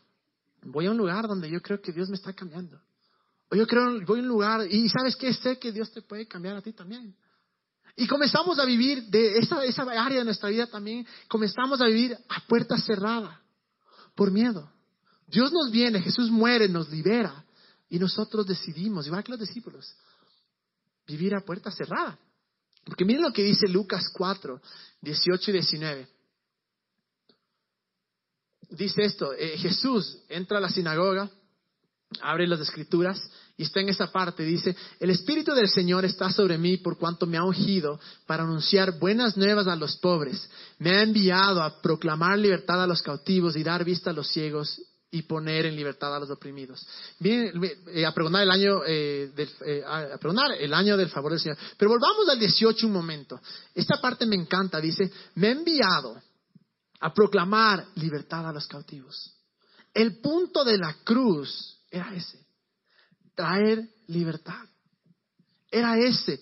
[0.62, 2.80] voy a un lugar donde yo creo que Dios me está cambiando.
[3.50, 6.26] O yo creo, voy a un lugar y sabes que sé que Dios te puede
[6.26, 7.14] cambiar a ti también.
[7.96, 12.16] Y comenzamos a vivir de esa, esa área de nuestra vida también, comenzamos a vivir
[12.28, 13.40] a puerta cerrada,
[14.14, 14.70] por miedo.
[15.26, 17.44] Dios nos viene, Jesús muere, nos libera
[17.88, 19.94] y nosotros decidimos, igual que los discípulos,
[21.06, 22.18] vivir a puerta cerrada.
[22.84, 24.60] Porque miren lo que dice Lucas 4,
[25.00, 26.08] 18 y 19.
[28.70, 31.30] Dice esto, eh, Jesús entra a la sinagoga,
[32.20, 33.20] abre las escrituras
[33.56, 37.26] y está en esa parte, dice, el Espíritu del Señor está sobre mí por cuanto
[37.26, 42.38] me ha ungido para anunciar buenas nuevas a los pobres, me ha enviado a proclamar
[42.38, 44.80] libertad a los cautivos y dar vista a los ciegos
[45.14, 46.84] y poner en libertad a los oprimidos.
[47.20, 47.52] Bien,
[47.86, 50.18] eh, a pregonar el año eh, del, eh, a
[50.58, 51.56] el año del favor del Señor.
[51.78, 53.40] Pero volvamos al 18 un momento.
[53.72, 56.20] Esta parte me encanta, dice, me ha enviado
[56.98, 59.36] a proclamar libertad a los cautivos.
[59.94, 62.44] El punto de la cruz era ese
[63.36, 64.66] traer libertad.
[65.70, 66.40] Era ese,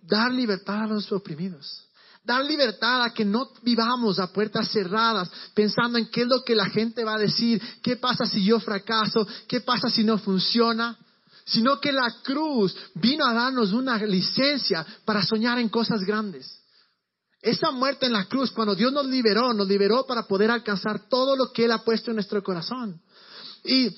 [0.00, 1.87] dar libertad a los oprimidos.
[2.28, 6.54] Dar libertad a que no vivamos a puertas cerradas pensando en qué es lo que
[6.54, 10.94] la gente va a decir, qué pasa si yo fracaso, qué pasa si no funciona,
[11.46, 16.60] sino que la cruz vino a darnos una licencia para soñar en cosas grandes.
[17.40, 21.34] Esa muerte en la cruz, cuando Dios nos liberó, nos liberó para poder alcanzar todo
[21.34, 23.00] lo que Él ha puesto en nuestro corazón.
[23.64, 23.88] Y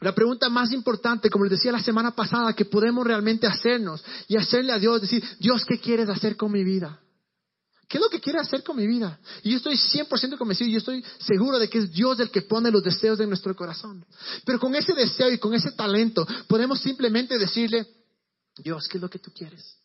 [0.00, 4.38] la pregunta más importante, como les decía la semana pasada, que podemos realmente hacernos y
[4.38, 6.98] hacerle a Dios, decir, Dios, ¿qué quieres hacer con mi vida?
[7.88, 9.18] ¿Qué es lo que quiere hacer con mi vida?
[9.42, 12.70] Y yo estoy 100% convencido, yo estoy seguro de que es Dios el que pone
[12.70, 14.04] los deseos de nuestro corazón.
[14.44, 17.86] Pero con ese deseo y con ese talento podemos simplemente decirle,
[18.58, 19.78] Dios, ¿qué es lo que tú quieres?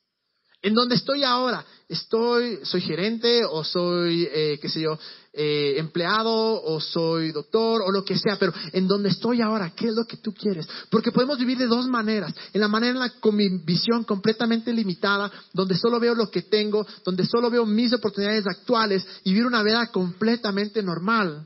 [0.63, 4.97] En donde estoy ahora, estoy, soy gerente o soy, eh, qué sé yo,
[5.33, 9.89] eh, empleado o soy doctor o lo que sea, pero en donde estoy ahora, ¿qué
[9.89, 10.65] es lo que tú quieres?
[10.89, 12.33] Porque podemos vivir de dos maneras.
[12.53, 16.43] En la manera en la, con mi visión completamente limitada, donde solo veo lo que
[16.43, 21.45] tengo, donde solo veo mis oportunidades actuales y vivir una vida completamente normal,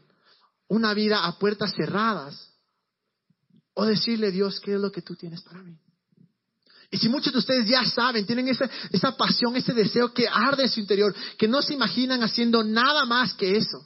[0.68, 2.52] una vida a puertas cerradas.
[3.74, 5.76] O decirle, Dios, ¿qué es lo que tú tienes para mí?
[6.90, 10.64] Y si muchos de ustedes ya saben, tienen esa, esa pasión, ese deseo que arde
[10.64, 13.86] en su interior, que no se imaginan haciendo nada más que eso,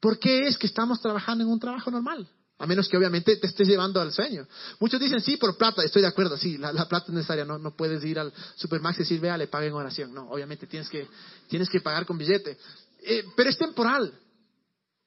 [0.00, 2.26] ¿por qué es que estamos trabajando en un trabajo normal?
[2.60, 4.46] A menos que obviamente te estés llevando al sueño.
[4.80, 7.76] Muchos dicen, sí, por plata, estoy de acuerdo, sí, la, plata es necesaria, no, no
[7.76, 10.12] puedes ir al Supermax y decir, vea, le paguen oración.
[10.12, 11.06] No, obviamente tienes que,
[11.48, 12.58] tienes que pagar con billete.
[13.02, 14.12] Eh, pero es temporal.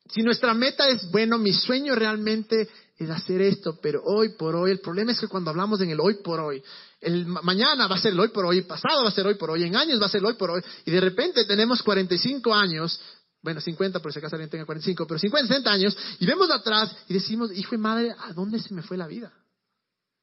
[0.10, 2.70] Si nuestra meta es, bueno, mi sueño realmente
[3.04, 6.00] es hacer esto, pero hoy por hoy, el problema es que cuando hablamos en el
[6.00, 6.62] hoy por hoy,
[7.00, 9.50] el mañana va a ser el hoy por hoy, pasado va a ser hoy por
[9.50, 12.54] hoy, en años va a ser el hoy por hoy, y de repente tenemos 45
[12.54, 13.00] años,
[13.42, 16.96] bueno, 50 por si acaso alguien tenga 45, pero 50, 60 años, y vemos atrás
[17.08, 19.34] y decimos, hijo y madre, ¿a dónde se me fue la vida?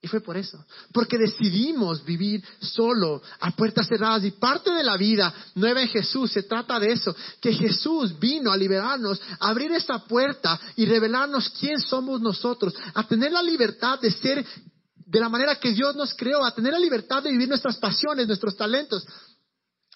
[0.01, 4.25] Y fue por eso, porque decidimos vivir solo, a puertas cerradas.
[4.25, 8.53] Y parte de la vida nueva en Jesús se trata de eso, que Jesús vino
[8.53, 13.99] a liberarnos, a abrir esa puerta y revelarnos quién somos nosotros, a tener la libertad
[13.99, 14.47] de ser
[14.95, 18.29] de la manera que Dios nos creó, a tener la libertad de vivir nuestras pasiones,
[18.29, 19.05] nuestros talentos,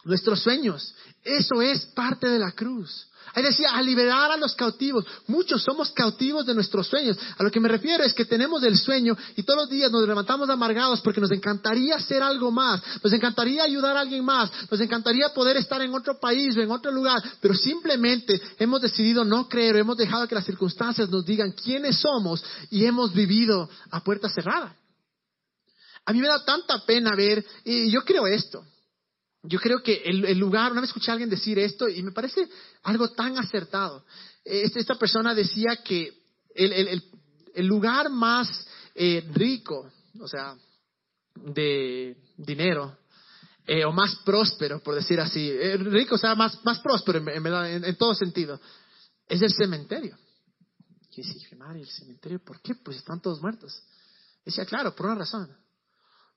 [0.05, 0.95] nuestros sueños.
[1.25, 3.07] Eso es parte de la cruz.
[3.35, 5.07] Ahí decía, a liberar a los cautivos.
[5.27, 7.17] Muchos somos cautivos de nuestros sueños.
[7.39, 10.07] A lo que me refiero es que tenemos el sueño y todos los días nos
[10.07, 14.81] levantamos amargados porque nos encantaría hacer algo más, nos encantaría ayudar a alguien más, nos
[14.81, 19.49] encantaría poder estar en otro país o en otro lugar, pero simplemente hemos decidido no
[19.49, 24.29] creer, hemos dejado que las circunstancias nos digan quiénes somos y hemos vivido a puerta
[24.29, 24.77] cerrada.
[26.05, 28.65] A mí me da tanta pena ver, y yo creo esto,
[29.43, 32.49] yo creo que el, lugar, una vez escuché a alguien decir esto y me parece
[32.85, 34.05] algo tan acertado.
[34.45, 36.13] Esta, persona decía que
[36.55, 40.57] el, lugar más eh, rico, o sea,
[41.35, 42.97] de dinero,
[43.67, 48.15] eh, o más próspero, por decir así, eh, rico, o sea, más, próspero en, todo
[48.15, 48.61] sentido,
[49.27, 50.17] es el cementerio.
[51.15, 52.75] Y dije, madre, ¿el cementerio por qué?
[52.75, 53.83] Pues están todos muertos.
[54.45, 55.55] Decía, claro, por una razón.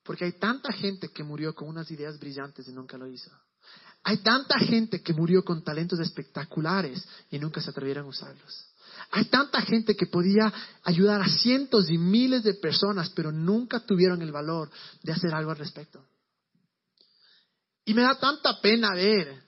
[0.06, 3.30] Porque hay tanta gente que murió con unas ideas brillantes y nunca lo hizo.
[4.04, 8.66] Hay tanta gente que murió con talentos espectaculares y nunca se atrevieron a usarlos.
[9.10, 10.52] Hay tanta gente que podía
[10.84, 14.70] ayudar a cientos y miles de personas, pero nunca tuvieron el valor
[15.02, 16.04] de hacer algo al respecto.
[17.84, 19.42] Y me da tanta pena ver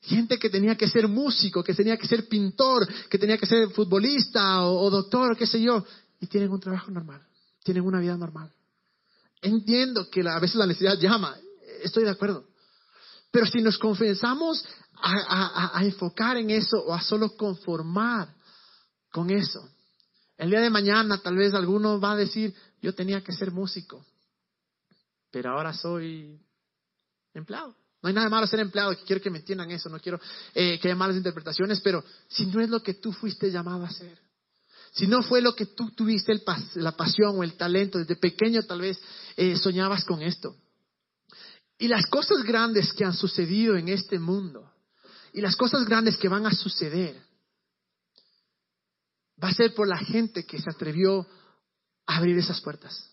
[0.00, 3.70] gente que tenía que ser músico, que tenía que ser pintor, que tenía que ser
[3.70, 5.84] futbolista o, doctor, o qué sé yo,
[6.20, 7.26] y tienen un trabajo normal,
[7.64, 8.52] tienen una vida normal.
[9.42, 11.36] Entiendo que a veces la necesidad llama,
[11.82, 12.46] estoy de acuerdo.
[13.30, 14.64] Pero si nos confesamos
[15.02, 18.34] a, enfocar en eso o a solo conformar
[19.12, 19.68] con eso,
[20.38, 24.04] el día de mañana tal vez alguno va a decir, yo tenía que ser músico,
[25.30, 26.40] pero ahora soy
[27.34, 27.74] empleado.
[28.02, 30.20] No hay nada malo ser empleado, quiero que me entiendan eso, no quiero
[30.54, 33.88] eh, que haya malas interpretaciones, pero si no es lo que tú fuiste llamado a
[33.88, 34.18] hacer,
[34.92, 36.32] si no fue lo que tú tuviste
[36.76, 38.98] la pasión o el talento, desde pequeño tal vez
[39.36, 40.56] eh, soñabas con esto.
[41.78, 44.72] Y las cosas grandes que han sucedido en este mundo
[45.32, 47.22] y las cosas grandes que van a suceder
[49.42, 51.26] va a ser por la gente que se atrevió
[52.06, 53.10] a abrir esas puertas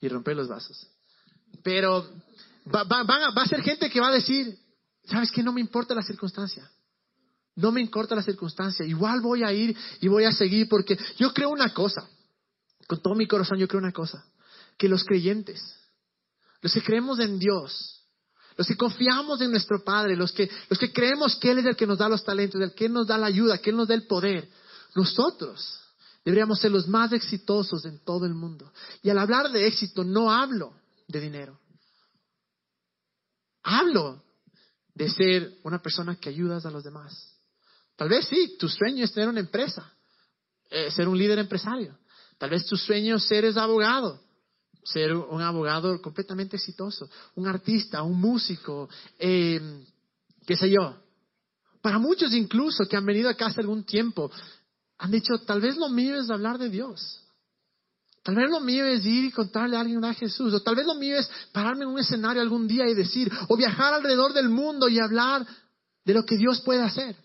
[0.00, 0.86] y romper los vasos.
[1.64, 2.08] Pero
[2.72, 4.56] va, va a ser gente que va a decir,
[5.04, 5.42] ¿sabes qué?
[5.42, 6.70] No me importa la circunstancia.
[7.54, 8.86] No me importa la circunstancia.
[8.86, 12.08] Igual voy a ir y voy a seguir porque yo creo una cosa.
[12.86, 14.24] Con todo mi corazón yo creo una cosa.
[14.78, 15.60] Que los creyentes
[16.62, 18.06] los que creemos en Dios,
[18.56, 21.76] los que confiamos en nuestro Padre, los que, los que creemos que Él es el
[21.76, 24.06] que nos da los talentos, el que nos da la ayuda, que nos da el
[24.06, 24.48] poder,
[24.94, 25.80] nosotros
[26.24, 28.72] deberíamos ser los más exitosos en todo el mundo.
[29.02, 30.72] Y al hablar de éxito no hablo
[31.08, 31.58] de dinero.
[33.64, 34.22] Hablo
[34.94, 37.36] de ser una persona que ayudas a los demás.
[37.96, 39.92] Tal vez sí, tu sueño es tener una empresa,
[40.70, 41.98] eh, ser un líder empresario.
[42.38, 44.20] Tal vez tu sueño es ser abogado
[44.84, 49.84] ser un abogado completamente exitoso, un artista, un músico, eh,
[50.46, 50.96] qué sé yo.
[51.80, 54.30] Para muchos incluso que han venido acá hace algún tiempo,
[54.98, 57.22] han dicho, tal vez lo mío es hablar de Dios.
[58.22, 60.54] Tal vez lo mío es ir y contarle a alguien a Jesús.
[60.54, 63.56] O tal vez lo mío es pararme en un escenario algún día y decir, o
[63.56, 65.44] viajar alrededor del mundo y hablar
[66.04, 67.16] de lo que Dios puede hacer.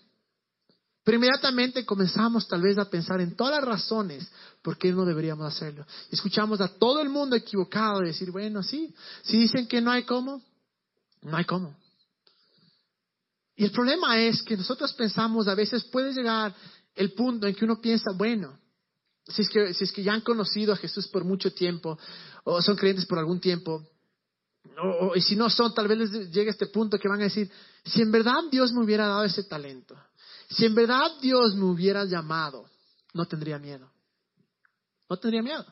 [1.08, 4.28] Pero inmediatamente comenzamos tal vez a pensar en todas las razones
[4.60, 5.86] por qué no deberíamos hacerlo.
[6.10, 10.02] Escuchamos a todo el mundo equivocado y decir, bueno, sí, si dicen que no hay
[10.02, 10.42] cómo,
[11.22, 11.74] no hay cómo.
[13.56, 16.54] Y el problema es que nosotros pensamos, a veces puede llegar
[16.94, 18.58] el punto en que uno piensa, bueno,
[19.28, 21.98] si es que, ya han conocido a Jesús por mucho tiempo
[22.44, 23.82] o son creyentes por algún tiempo,
[24.78, 27.50] o, y si no son, tal vez les llegue este punto que van a decir,
[27.82, 29.96] si en verdad Dios me hubiera dado ese talento,
[30.48, 32.68] si en verdad Dios me hubiera llamado,
[33.12, 33.90] no tendría miedo.
[35.08, 35.64] No tendría miedo.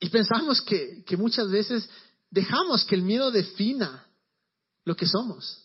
[0.00, 1.88] Y pensamos que, muchas veces
[2.30, 4.06] dejamos que el miedo defina
[4.84, 5.60] lo que somos.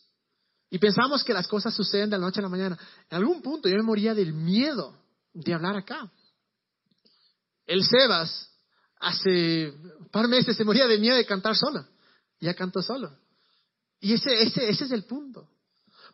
[0.70, 2.78] Y pensamos que las cosas suceden de la noche a la mañana.
[3.10, 4.96] En algún punto yo me moría del miedo
[5.34, 6.12] de hablar acá.
[7.66, 8.52] El Sebas
[9.00, 11.86] hace un par de meses se moría de miedo de cantar solo.
[12.40, 13.12] Ya cantó solo.
[14.00, 15.50] Y ese, ese, ese es el punto.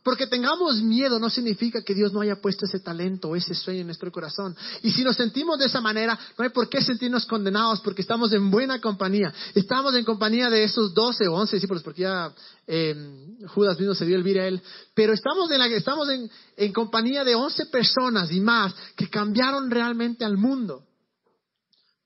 [0.05, 3.81] Porque tengamos miedo no significa que Dios no haya puesto ese talento o ese sueño
[3.81, 4.55] en nuestro corazón.
[4.83, 8.31] Y si nos sentimos de esa manera, no hay por qué sentirnos condenados porque estamos
[8.31, 9.33] en buena compañía.
[9.55, 12.31] Estamos en compañía de esos 12 o 11 discípulos, porque ya
[12.67, 14.61] em, Judas mismo se dio el vir a él.
[14.93, 19.71] Pero estamos, en, la, estamos en, en compañía de 11 personas y más que cambiaron
[19.71, 20.83] realmente al mundo.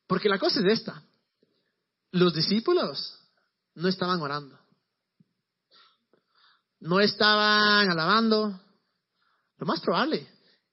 [0.07, 1.03] Porque la cosa es esta.
[2.13, 3.13] Los discípulos
[3.75, 4.58] no estaban orando
[6.79, 8.59] no estaban alabando.
[9.57, 10.27] Lo más probable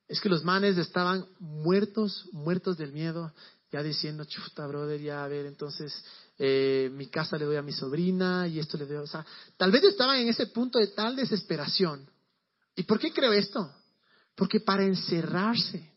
[0.09, 3.33] es que los manes estaban muertos, muertos del miedo,
[3.73, 5.93] ya diciendo, chuta, brother, ya a ver, entonces
[6.39, 8.97] eh, mi casa le doy a mi sobrina y esto le doy.
[8.97, 12.09] O sea, tal vez estaban en ese punto de tal desesperación.
[12.77, 13.73] ¿Y por qué creo esto?
[14.37, 15.93] Porque para encerrarse,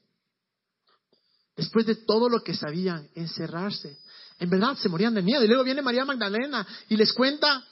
[1.55, 3.99] después de todo lo que sabían, encerrarse,
[4.39, 5.43] en verdad se morían de miedo.
[5.43, 7.63] Y luego viene María Magdalena y les cuenta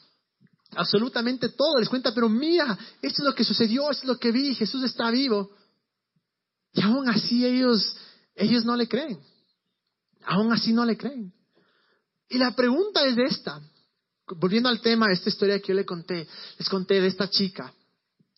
[0.78, 4.32] absolutamente todo, les cuenta, pero mira, esto es lo que sucedió, esto es lo que
[4.32, 5.52] vi, Jesús está vivo.
[6.74, 7.96] Y aún así ellos,
[8.36, 9.20] ellos no le creen.
[10.26, 11.34] Aún así no le creen.
[12.30, 13.60] Y la pregunta es esta,
[14.28, 16.28] volviendo al tema esta historia que yo le conté,
[16.60, 17.74] les conté de esta chica,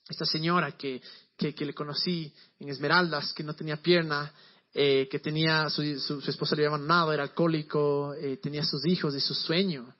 [0.07, 1.01] esta señora que,
[1.35, 4.31] que, le conocí en Esmeraldas, que no tenía pierna,
[4.73, 9.15] eh, que tenía, su, su, esposa le había abandonado, era alcohólico, eh, tenía sus hijos
[9.15, 9.93] y su sueño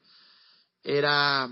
[0.84, 1.50] era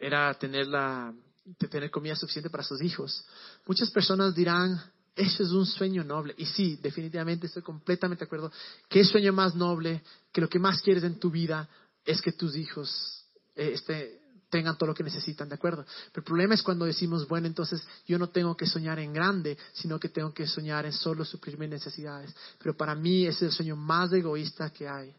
[0.00, 1.12] era tener, la,
[1.58, 3.24] tener comida suficiente para sus hijos.
[3.66, 4.80] Muchas personas dirán,
[5.14, 6.34] eso es un sueño noble.
[6.38, 8.50] Y sí, definitivamente estoy completamente de acuerdo.
[8.88, 11.68] ¿Qué sueño más noble que lo que más quieres en tu vida
[12.04, 15.84] es que tus hijos eh, este, tengan todo lo que necesitan, ¿de acuerdo?
[16.12, 19.58] Pero el problema es cuando decimos, bueno, entonces yo no tengo que soñar en grande,
[19.74, 22.34] sino que tengo que soñar en solo suplir mis necesidades.
[22.58, 25.14] Pero para mí ese es el sueño más egoísta que hay.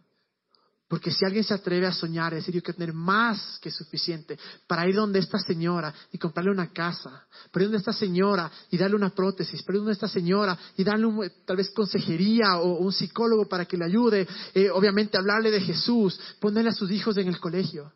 [0.91, 4.37] Porque si alguien se atreve a soñar, es decir, yo quiero tener más que suficiente
[4.67, 8.77] para ir donde esta señora y comprarle una casa, para ir donde esta señora y
[8.77, 12.91] darle una prótesis, para ir donde esta señora y darle tal vez consejería o un
[12.91, 17.29] psicólogo para que le ayude, eh, obviamente hablarle de Jesús, ponerle a sus hijos en
[17.29, 17.93] el colegio.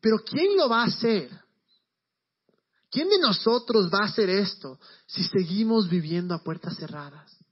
[0.00, 1.30] Pero ¿quién lo va a hacer?
[2.92, 7.43] ¿Quién de nosotros va a hacer esto si seguimos viviendo a puertas cerradas?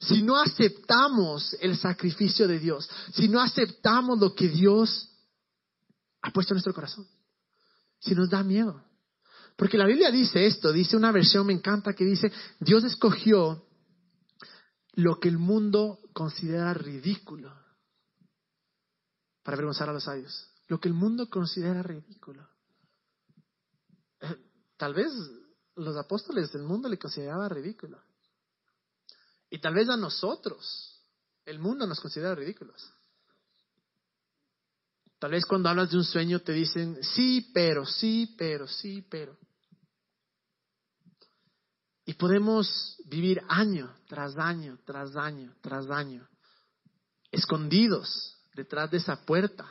[0.00, 5.10] Si no aceptamos el sacrificio de Dios, si no aceptamos lo que Dios
[6.22, 7.06] ha puesto en nuestro corazón,
[7.98, 8.82] si nos da miedo.
[9.56, 13.66] Porque la Biblia dice esto, dice una versión, me encanta, que dice, Dios escogió
[14.94, 17.54] lo que el mundo considera ridículo
[19.42, 20.46] para avergonzar a los sabios.
[20.68, 22.48] lo que el mundo considera ridículo.
[24.20, 24.36] Eh,
[24.76, 25.12] tal vez
[25.74, 28.00] los apóstoles del mundo le consideraban ridículo.
[29.50, 31.04] Y tal vez a nosotros,
[31.44, 32.94] el mundo nos considera ridículos.
[35.18, 39.36] Tal vez cuando hablas de un sueño te dicen, sí, pero, sí, pero, sí, pero.
[42.06, 46.26] Y podemos vivir año tras año, tras año, tras año,
[47.30, 49.68] escondidos detrás de esa puerta.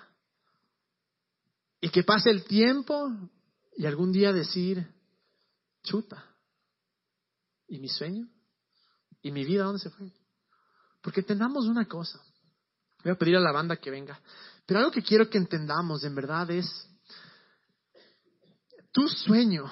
[1.82, 3.10] Y que pase el tiempo
[3.76, 4.86] y algún día decir,
[5.84, 6.24] chuta,
[7.68, 8.30] ¿y mi sueño?
[9.22, 10.12] ¿Y mi vida dónde se fue?
[11.02, 12.20] Porque entendamos una cosa.
[13.04, 14.20] Voy a pedir a la banda que venga.
[14.66, 16.88] Pero algo que quiero que entendamos en verdad es,
[18.92, 19.72] tu sueño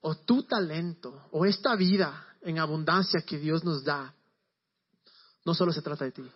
[0.00, 4.14] o tu talento o esta vida en abundancia que Dios nos da,
[5.44, 6.30] no solo se trata de ti.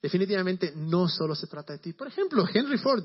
[0.00, 1.92] Definitivamente no solo se trata de ti.
[1.92, 3.04] Por ejemplo, Henry Ford.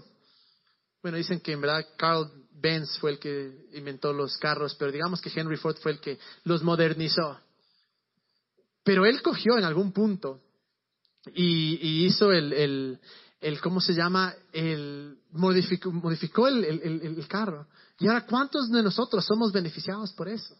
[1.01, 5.21] Bueno, dicen que en verdad Carl Benz fue el que inventó los carros, pero digamos
[5.21, 7.39] que Henry Ford fue el que los modernizó.
[8.87, 10.39] Pero él cogió en algún punto
[11.35, 12.97] y, hizo el,
[13.41, 14.33] el, ¿cómo se llama?
[14.53, 17.67] El, modificó, modificó el, el carro.
[17.99, 20.55] Y ahora, ¿cuántos de nosotros somos beneficiados por eso?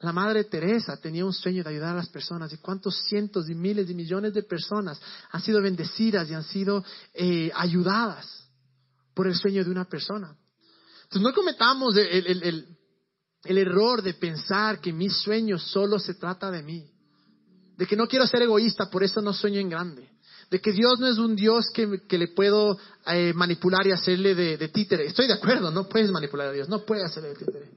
[0.00, 3.54] La Madre Teresa tenía un sueño de ayudar a las personas y cuántos cientos y
[3.54, 5.00] miles y millones de personas
[5.30, 6.84] han sido bendecidas y han sido
[7.14, 8.50] eh, ayudadas
[9.14, 10.36] por el sueño de una persona.
[11.04, 12.79] Entonces no cometamos el, el
[13.44, 16.86] error de pensar que mi sueño solo se trata de mí,
[17.76, 20.10] de que no quiero ser egoísta, por eso no sueño en grande,
[20.50, 22.76] de que Dios no es un Dios que, que le puedo
[23.06, 25.06] eh, manipular y hacerle de, de, títere.
[25.06, 27.70] Estoy de acuerdo, no puedes manipular a Dios, no puedes hacerle de títere.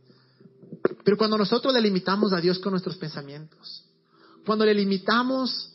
[1.03, 3.85] Pero cuando nosotros le limitamos a Dios con nuestros pensamientos,
[4.45, 5.71] cuando le limitamos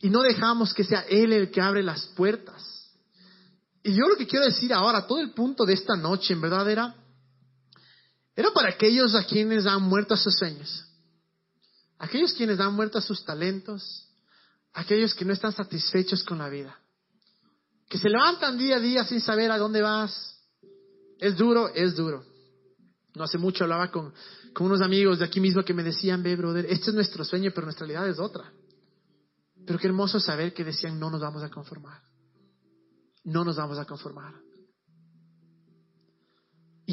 [0.00, 2.72] y no dejamos que sea Él el que abre las puertas,
[3.82, 6.70] y yo lo que quiero decir ahora, todo el punto de esta noche en verdad
[6.70, 6.94] era,
[8.34, 10.84] era para aquellos a quienes han muerto a sus sueños,
[11.98, 14.08] aquellos quienes han muerto a sus talentos,
[14.72, 16.78] aquellos que no están satisfechos con la vida,
[17.88, 20.38] que se levantan día a día sin saber a dónde vas.
[21.18, 22.24] Es duro, es duro.
[23.14, 24.14] No hace mucho hablaba con,
[24.54, 27.50] con unos amigos de aquí mismo que me decían, ve, brother, este es nuestro sueño,
[27.54, 28.50] pero nuestra realidad es otra.
[29.66, 32.00] Pero qué hermoso saber que decían, no nos vamos a conformar.
[33.24, 34.34] No nos vamos a conformar.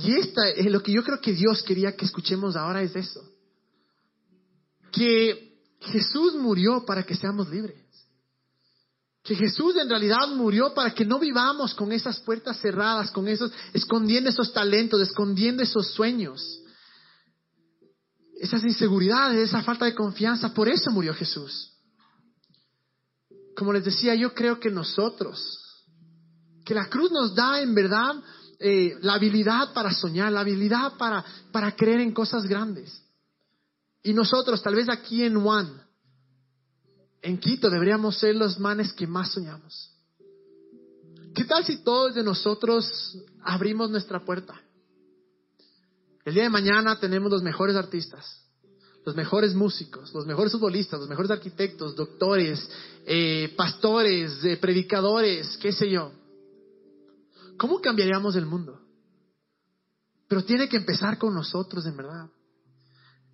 [0.01, 3.21] Y esta es lo que yo creo que Dios quería que escuchemos ahora es eso.
[4.91, 7.85] Que Jesús murió para que seamos libres.
[9.23, 13.51] Que Jesús en realidad murió para que no vivamos con esas puertas cerradas, con esos,
[13.73, 16.61] escondiendo esos talentos, escondiendo esos sueños,
[18.39, 20.53] esas inseguridades, esa falta de confianza.
[20.53, 21.73] Por eso murió Jesús.
[23.55, 25.59] Como les decía, yo creo que nosotros,
[26.63, 28.15] que la cruz nos da en verdad
[28.59, 33.01] eh, la habilidad para soñar, la habilidad para, para creer en cosas grandes.
[34.03, 35.81] Y nosotros, tal vez aquí en Juan,
[37.21, 39.91] en Quito, deberíamos ser los manes que más soñamos.
[41.33, 44.59] ¿Qué tal si todos de nosotros abrimos nuestra puerta?
[46.25, 48.45] El día de mañana tenemos los mejores artistas,
[49.05, 52.69] los mejores músicos, los mejores futbolistas, los mejores arquitectos, doctores,
[53.05, 56.11] eh, pastores, eh, predicadores, qué sé yo.
[57.59, 58.79] ¿Cómo cambiaríamos el mundo?
[60.29, 62.29] Pero tiene que empezar con nosotros, en verdad.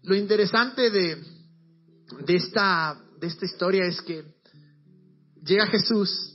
[0.02, 1.24] Lo interesante de,
[2.28, 4.26] esta historia es que
[5.44, 6.34] llega Jesús,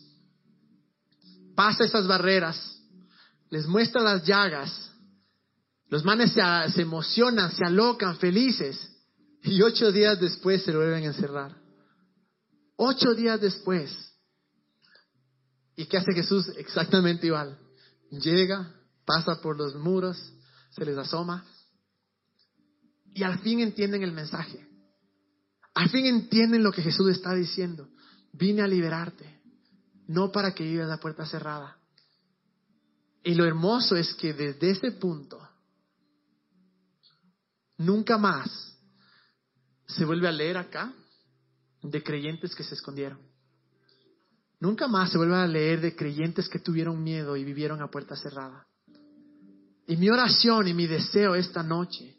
[1.56, 2.80] pasa esas barreras,
[3.50, 4.92] les muestra las llagas,
[5.88, 8.78] los manes se, se emocionan, se alocan, felices,
[9.42, 11.56] y ocho días después se lo vuelven a encerrar.
[12.76, 13.90] Ocho días después.
[15.74, 16.52] ¿Y qué hace Jesús?
[16.56, 17.58] Exactamente igual
[18.10, 20.16] llega, pasa por los muros,
[20.70, 21.44] se les asoma
[23.14, 24.66] y al fin entienden el mensaje.
[25.74, 27.88] Al fin entienden lo que Jesús está diciendo.
[28.32, 29.40] Vine a liberarte,
[30.06, 31.76] no para que vivas la puerta cerrada.
[33.22, 35.40] Y lo hermoso es que desde ese punto,
[37.76, 38.48] nunca más
[39.86, 40.92] se vuelve a leer acá
[41.82, 43.29] de creyentes que se escondieron.
[44.60, 48.14] Nunca más se vuelve a leer de creyentes que tuvieron miedo y vivieron a puerta
[48.14, 48.66] cerrada.
[49.86, 52.16] Y mi oración y mi deseo esta noche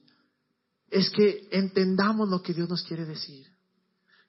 [0.90, 3.48] es que entendamos lo que Dios nos quiere decir.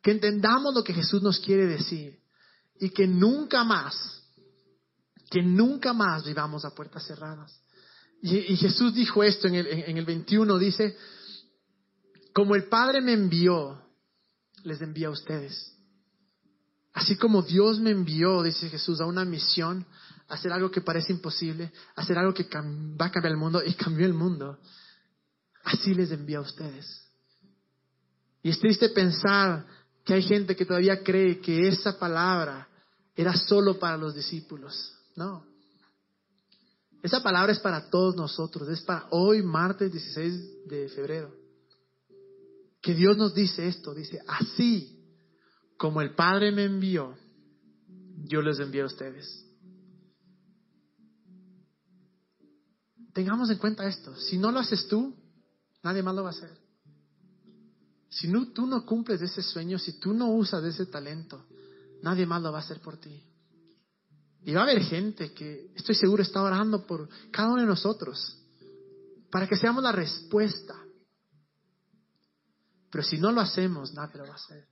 [0.03, 2.21] Que entendamos lo que Jesús nos quiere decir.
[2.79, 4.23] Y que nunca más,
[5.31, 7.61] que nunca más vivamos a puertas cerradas.
[8.21, 10.97] Y, Jesús dijo esto en el, en el 21, dice,
[12.33, 13.83] como el Padre me envió,
[14.63, 15.73] les envía a ustedes.
[16.93, 19.87] Así como Dios me envió, dice Jesús, a una misión,
[20.29, 23.63] a hacer algo que parece imposible, a hacer algo que va a cambiar el mundo
[23.65, 24.59] y cambió el mundo,
[25.65, 27.03] así les envía a ustedes.
[28.43, 29.67] Y es triste pensar
[30.05, 32.69] que hay gente que todavía cree que esa palabra
[33.15, 34.93] era solo para los discípulos.
[35.17, 35.47] No.
[37.03, 41.35] Esa palabra es para todos nosotros, es para hoy, martes 16 de febrero.
[42.81, 45.02] Que Dios nos dice esto, dice, así
[45.83, 47.19] como el Padre me envió,
[48.27, 49.45] yo les envío a ustedes.
[53.13, 55.13] Tengamos en cuenta esto, si no lo haces tú,
[55.83, 56.57] nadie más lo va a hacer.
[58.09, 61.47] Si tú no cumples ese sueño, si tú no usas ese talento,
[62.01, 63.21] nadie más lo va a hacer por ti.
[64.45, 68.39] Y va a haber gente que, estoy seguro, está orando por cada uno de nosotros,
[69.33, 70.77] para que seamos la respuesta.
[72.89, 74.72] Pero si no lo hacemos, nadie lo va a hacer.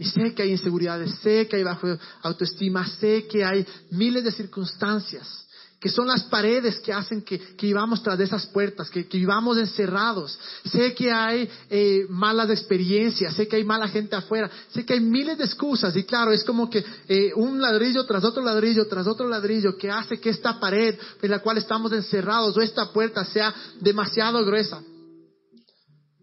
[0.00, 1.86] Y sé que hay inseguridades, sé que hay bajo
[2.22, 5.46] autoestima, sé que hay miles de circunstancias
[5.78, 10.38] que son las paredes que hacen que, vivamos tras de esas puertas, que, vivamos encerrados.
[10.66, 15.00] Sé que hay eh, malas experiencias, sé que hay mala gente afuera, sé que hay
[15.00, 19.06] miles de excusas y claro, es como que eh, un ladrillo tras otro ladrillo, tras
[19.06, 23.24] otro ladrillo, que hace que esta pared en la cual estamos encerrados o esta puerta
[23.24, 24.82] sea demasiado gruesa.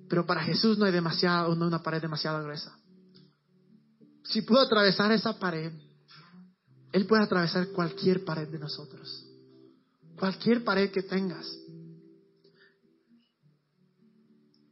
[0.08, 2.76] Pero para Jesús no hay demasiado, no una pared demasiado gruesa.
[4.30, 5.72] Si pudo atravesar esa pared,
[6.92, 9.26] Él puede atravesar cualquier pared de nosotros.
[10.18, 11.48] Cualquier pared que tengas.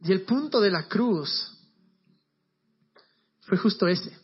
[0.02, 1.52] Y el punto de la cruz
[3.42, 4.16] fue justo ese.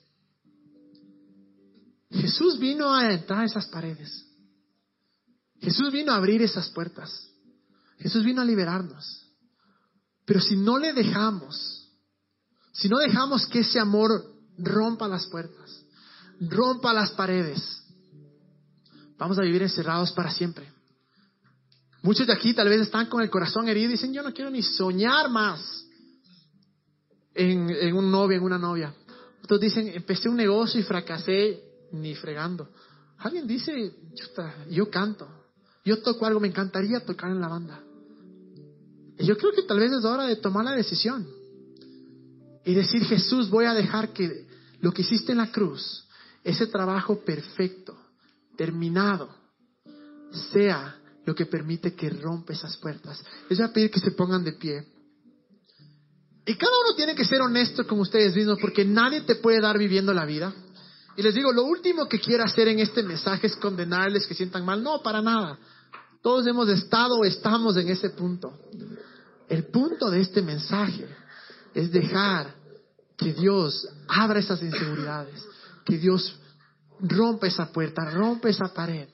[2.12, 4.28] Jesús vino a entrar a esas paredes.
[5.60, 7.30] Jesús vino a abrir esas puertas.
[8.00, 9.28] Jesús vino a liberarnos.
[10.26, 11.90] Pero si no le dejamos,
[12.74, 14.31] si no dejamos que ese amor
[14.64, 15.84] rompa las puertas,
[16.40, 17.84] rompa las paredes.
[19.18, 20.72] Vamos a vivir encerrados para siempre.
[22.04, 24.50] Muchos de aquí tal vez están con el corazón herido y dicen, yo no quiero
[24.50, 25.86] ni soñar más
[27.36, 28.94] en, un novio, en una novia.
[29.44, 32.70] Otros dicen, empecé un negocio y fracasé ni fregando.
[33.20, 33.94] Alguien dice,
[34.72, 35.28] yo canto,
[35.86, 37.84] yo toco algo, me encantaría tocar en la banda.
[39.20, 41.28] Y yo creo que tal vez es hora de tomar la decisión
[42.66, 44.48] y decir, Jesús, voy a dejar que
[44.82, 46.06] lo que hiciste en la cruz,
[46.44, 47.96] ese trabajo perfecto,
[48.58, 49.30] terminado,
[50.52, 53.24] sea lo que permite que rompa esas puertas.
[53.50, 54.86] Les voy a pedir que se pongan de pie.
[56.46, 59.78] Y cada uno tiene que ser honesto con ustedes mismos porque nadie te puede dar
[59.78, 60.54] viviendo la vida.
[61.16, 64.66] Y les digo, lo último que quiero hacer en este mensaje es condenarles que sientan
[64.66, 64.82] mal.
[64.82, 65.60] No, para nada.
[66.22, 68.54] Todos hemos estado o estamos en ese punto.
[69.48, 71.06] El punto de este mensaje
[71.74, 72.56] es dejar
[73.22, 75.46] que Dios abra esas inseguridades,
[75.86, 76.36] que Dios
[77.00, 79.08] rompa esa puerta, rompa esa pared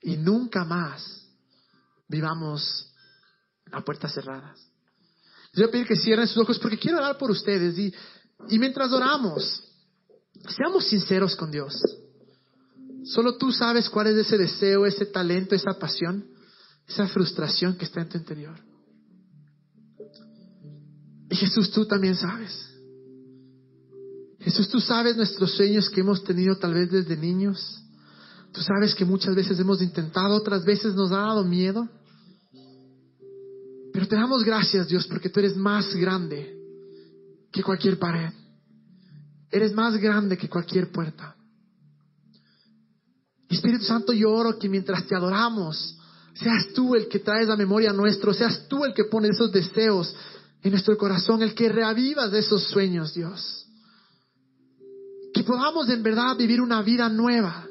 [0.00, 1.26] y nunca más
[2.08, 2.92] vivamos
[3.72, 4.58] a puertas cerradas.
[5.52, 7.92] Les voy a pedir que cierren sus ojos porque quiero orar por ustedes y,
[8.48, 9.64] y mientras oramos,
[10.56, 11.74] seamos sinceros con Dios.
[13.04, 16.24] Solo tú sabes cuál es ese deseo, ese talento, esa pasión,
[16.86, 18.60] esa frustración que está en tu interior.
[21.30, 22.69] Y Jesús, tú también sabes.
[24.40, 27.82] Jesús, tú sabes nuestros sueños que hemos tenido tal vez desde niños.
[28.52, 31.88] Tú sabes que muchas veces hemos intentado, otras veces nos ha dado miedo.
[33.92, 36.56] Pero te damos gracias, Dios, porque tú eres más grande
[37.52, 38.32] que cualquier pared.
[39.50, 41.36] Eres más grande que cualquier puerta.
[43.48, 45.98] Espíritu Santo, yo oro que mientras te adoramos,
[46.34, 50.14] seas tú el que traes la memoria nuestro, seas tú el que pone esos deseos
[50.62, 53.59] en nuestro corazón, el que reavivas esos sueños, Dios
[55.40, 57.66] que podamos en verdad vivir una vida nueva.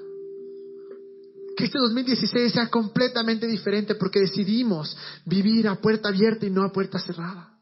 [1.55, 6.71] Que este 2016 sea completamente diferente porque decidimos vivir a puerta abierta y no a
[6.71, 7.53] puerta cerrada.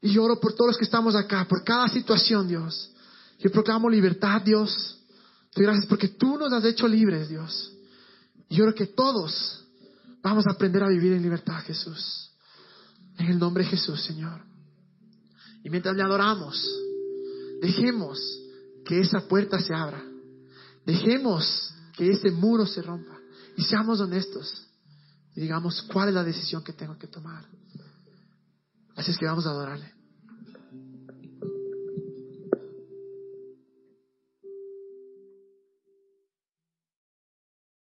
[0.00, 2.90] Y oro por todos los que estamos acá, por cada situación, Dios.
[3.38, 4.98] Yo proclamo libertad, Dios.
[5.54, 7.72] Te gracias porque tú nos has hecho libres, Dios.
[8.48, 9.64] Y oro que todos
[10.20, 12.32] vamos a aprender a vivir en libertad, Jesús.
[13.18, 14.40] En el nombre de Jesús, Señor.
[15.62, 16.60] Y mientras le adoramos,
[17.60, 18.41] dejemos
[18.84, 20.02] que esa puerta se abra.
[20.84, 23.18] Dejemos que ese muro se rompa
[23.56, 24.68] y seamos honestos
[25.34, 27.44] y digamos cuál es la decisión que tengo que tomar.
[28.96, 29.92] Así es que vamos a adorarle.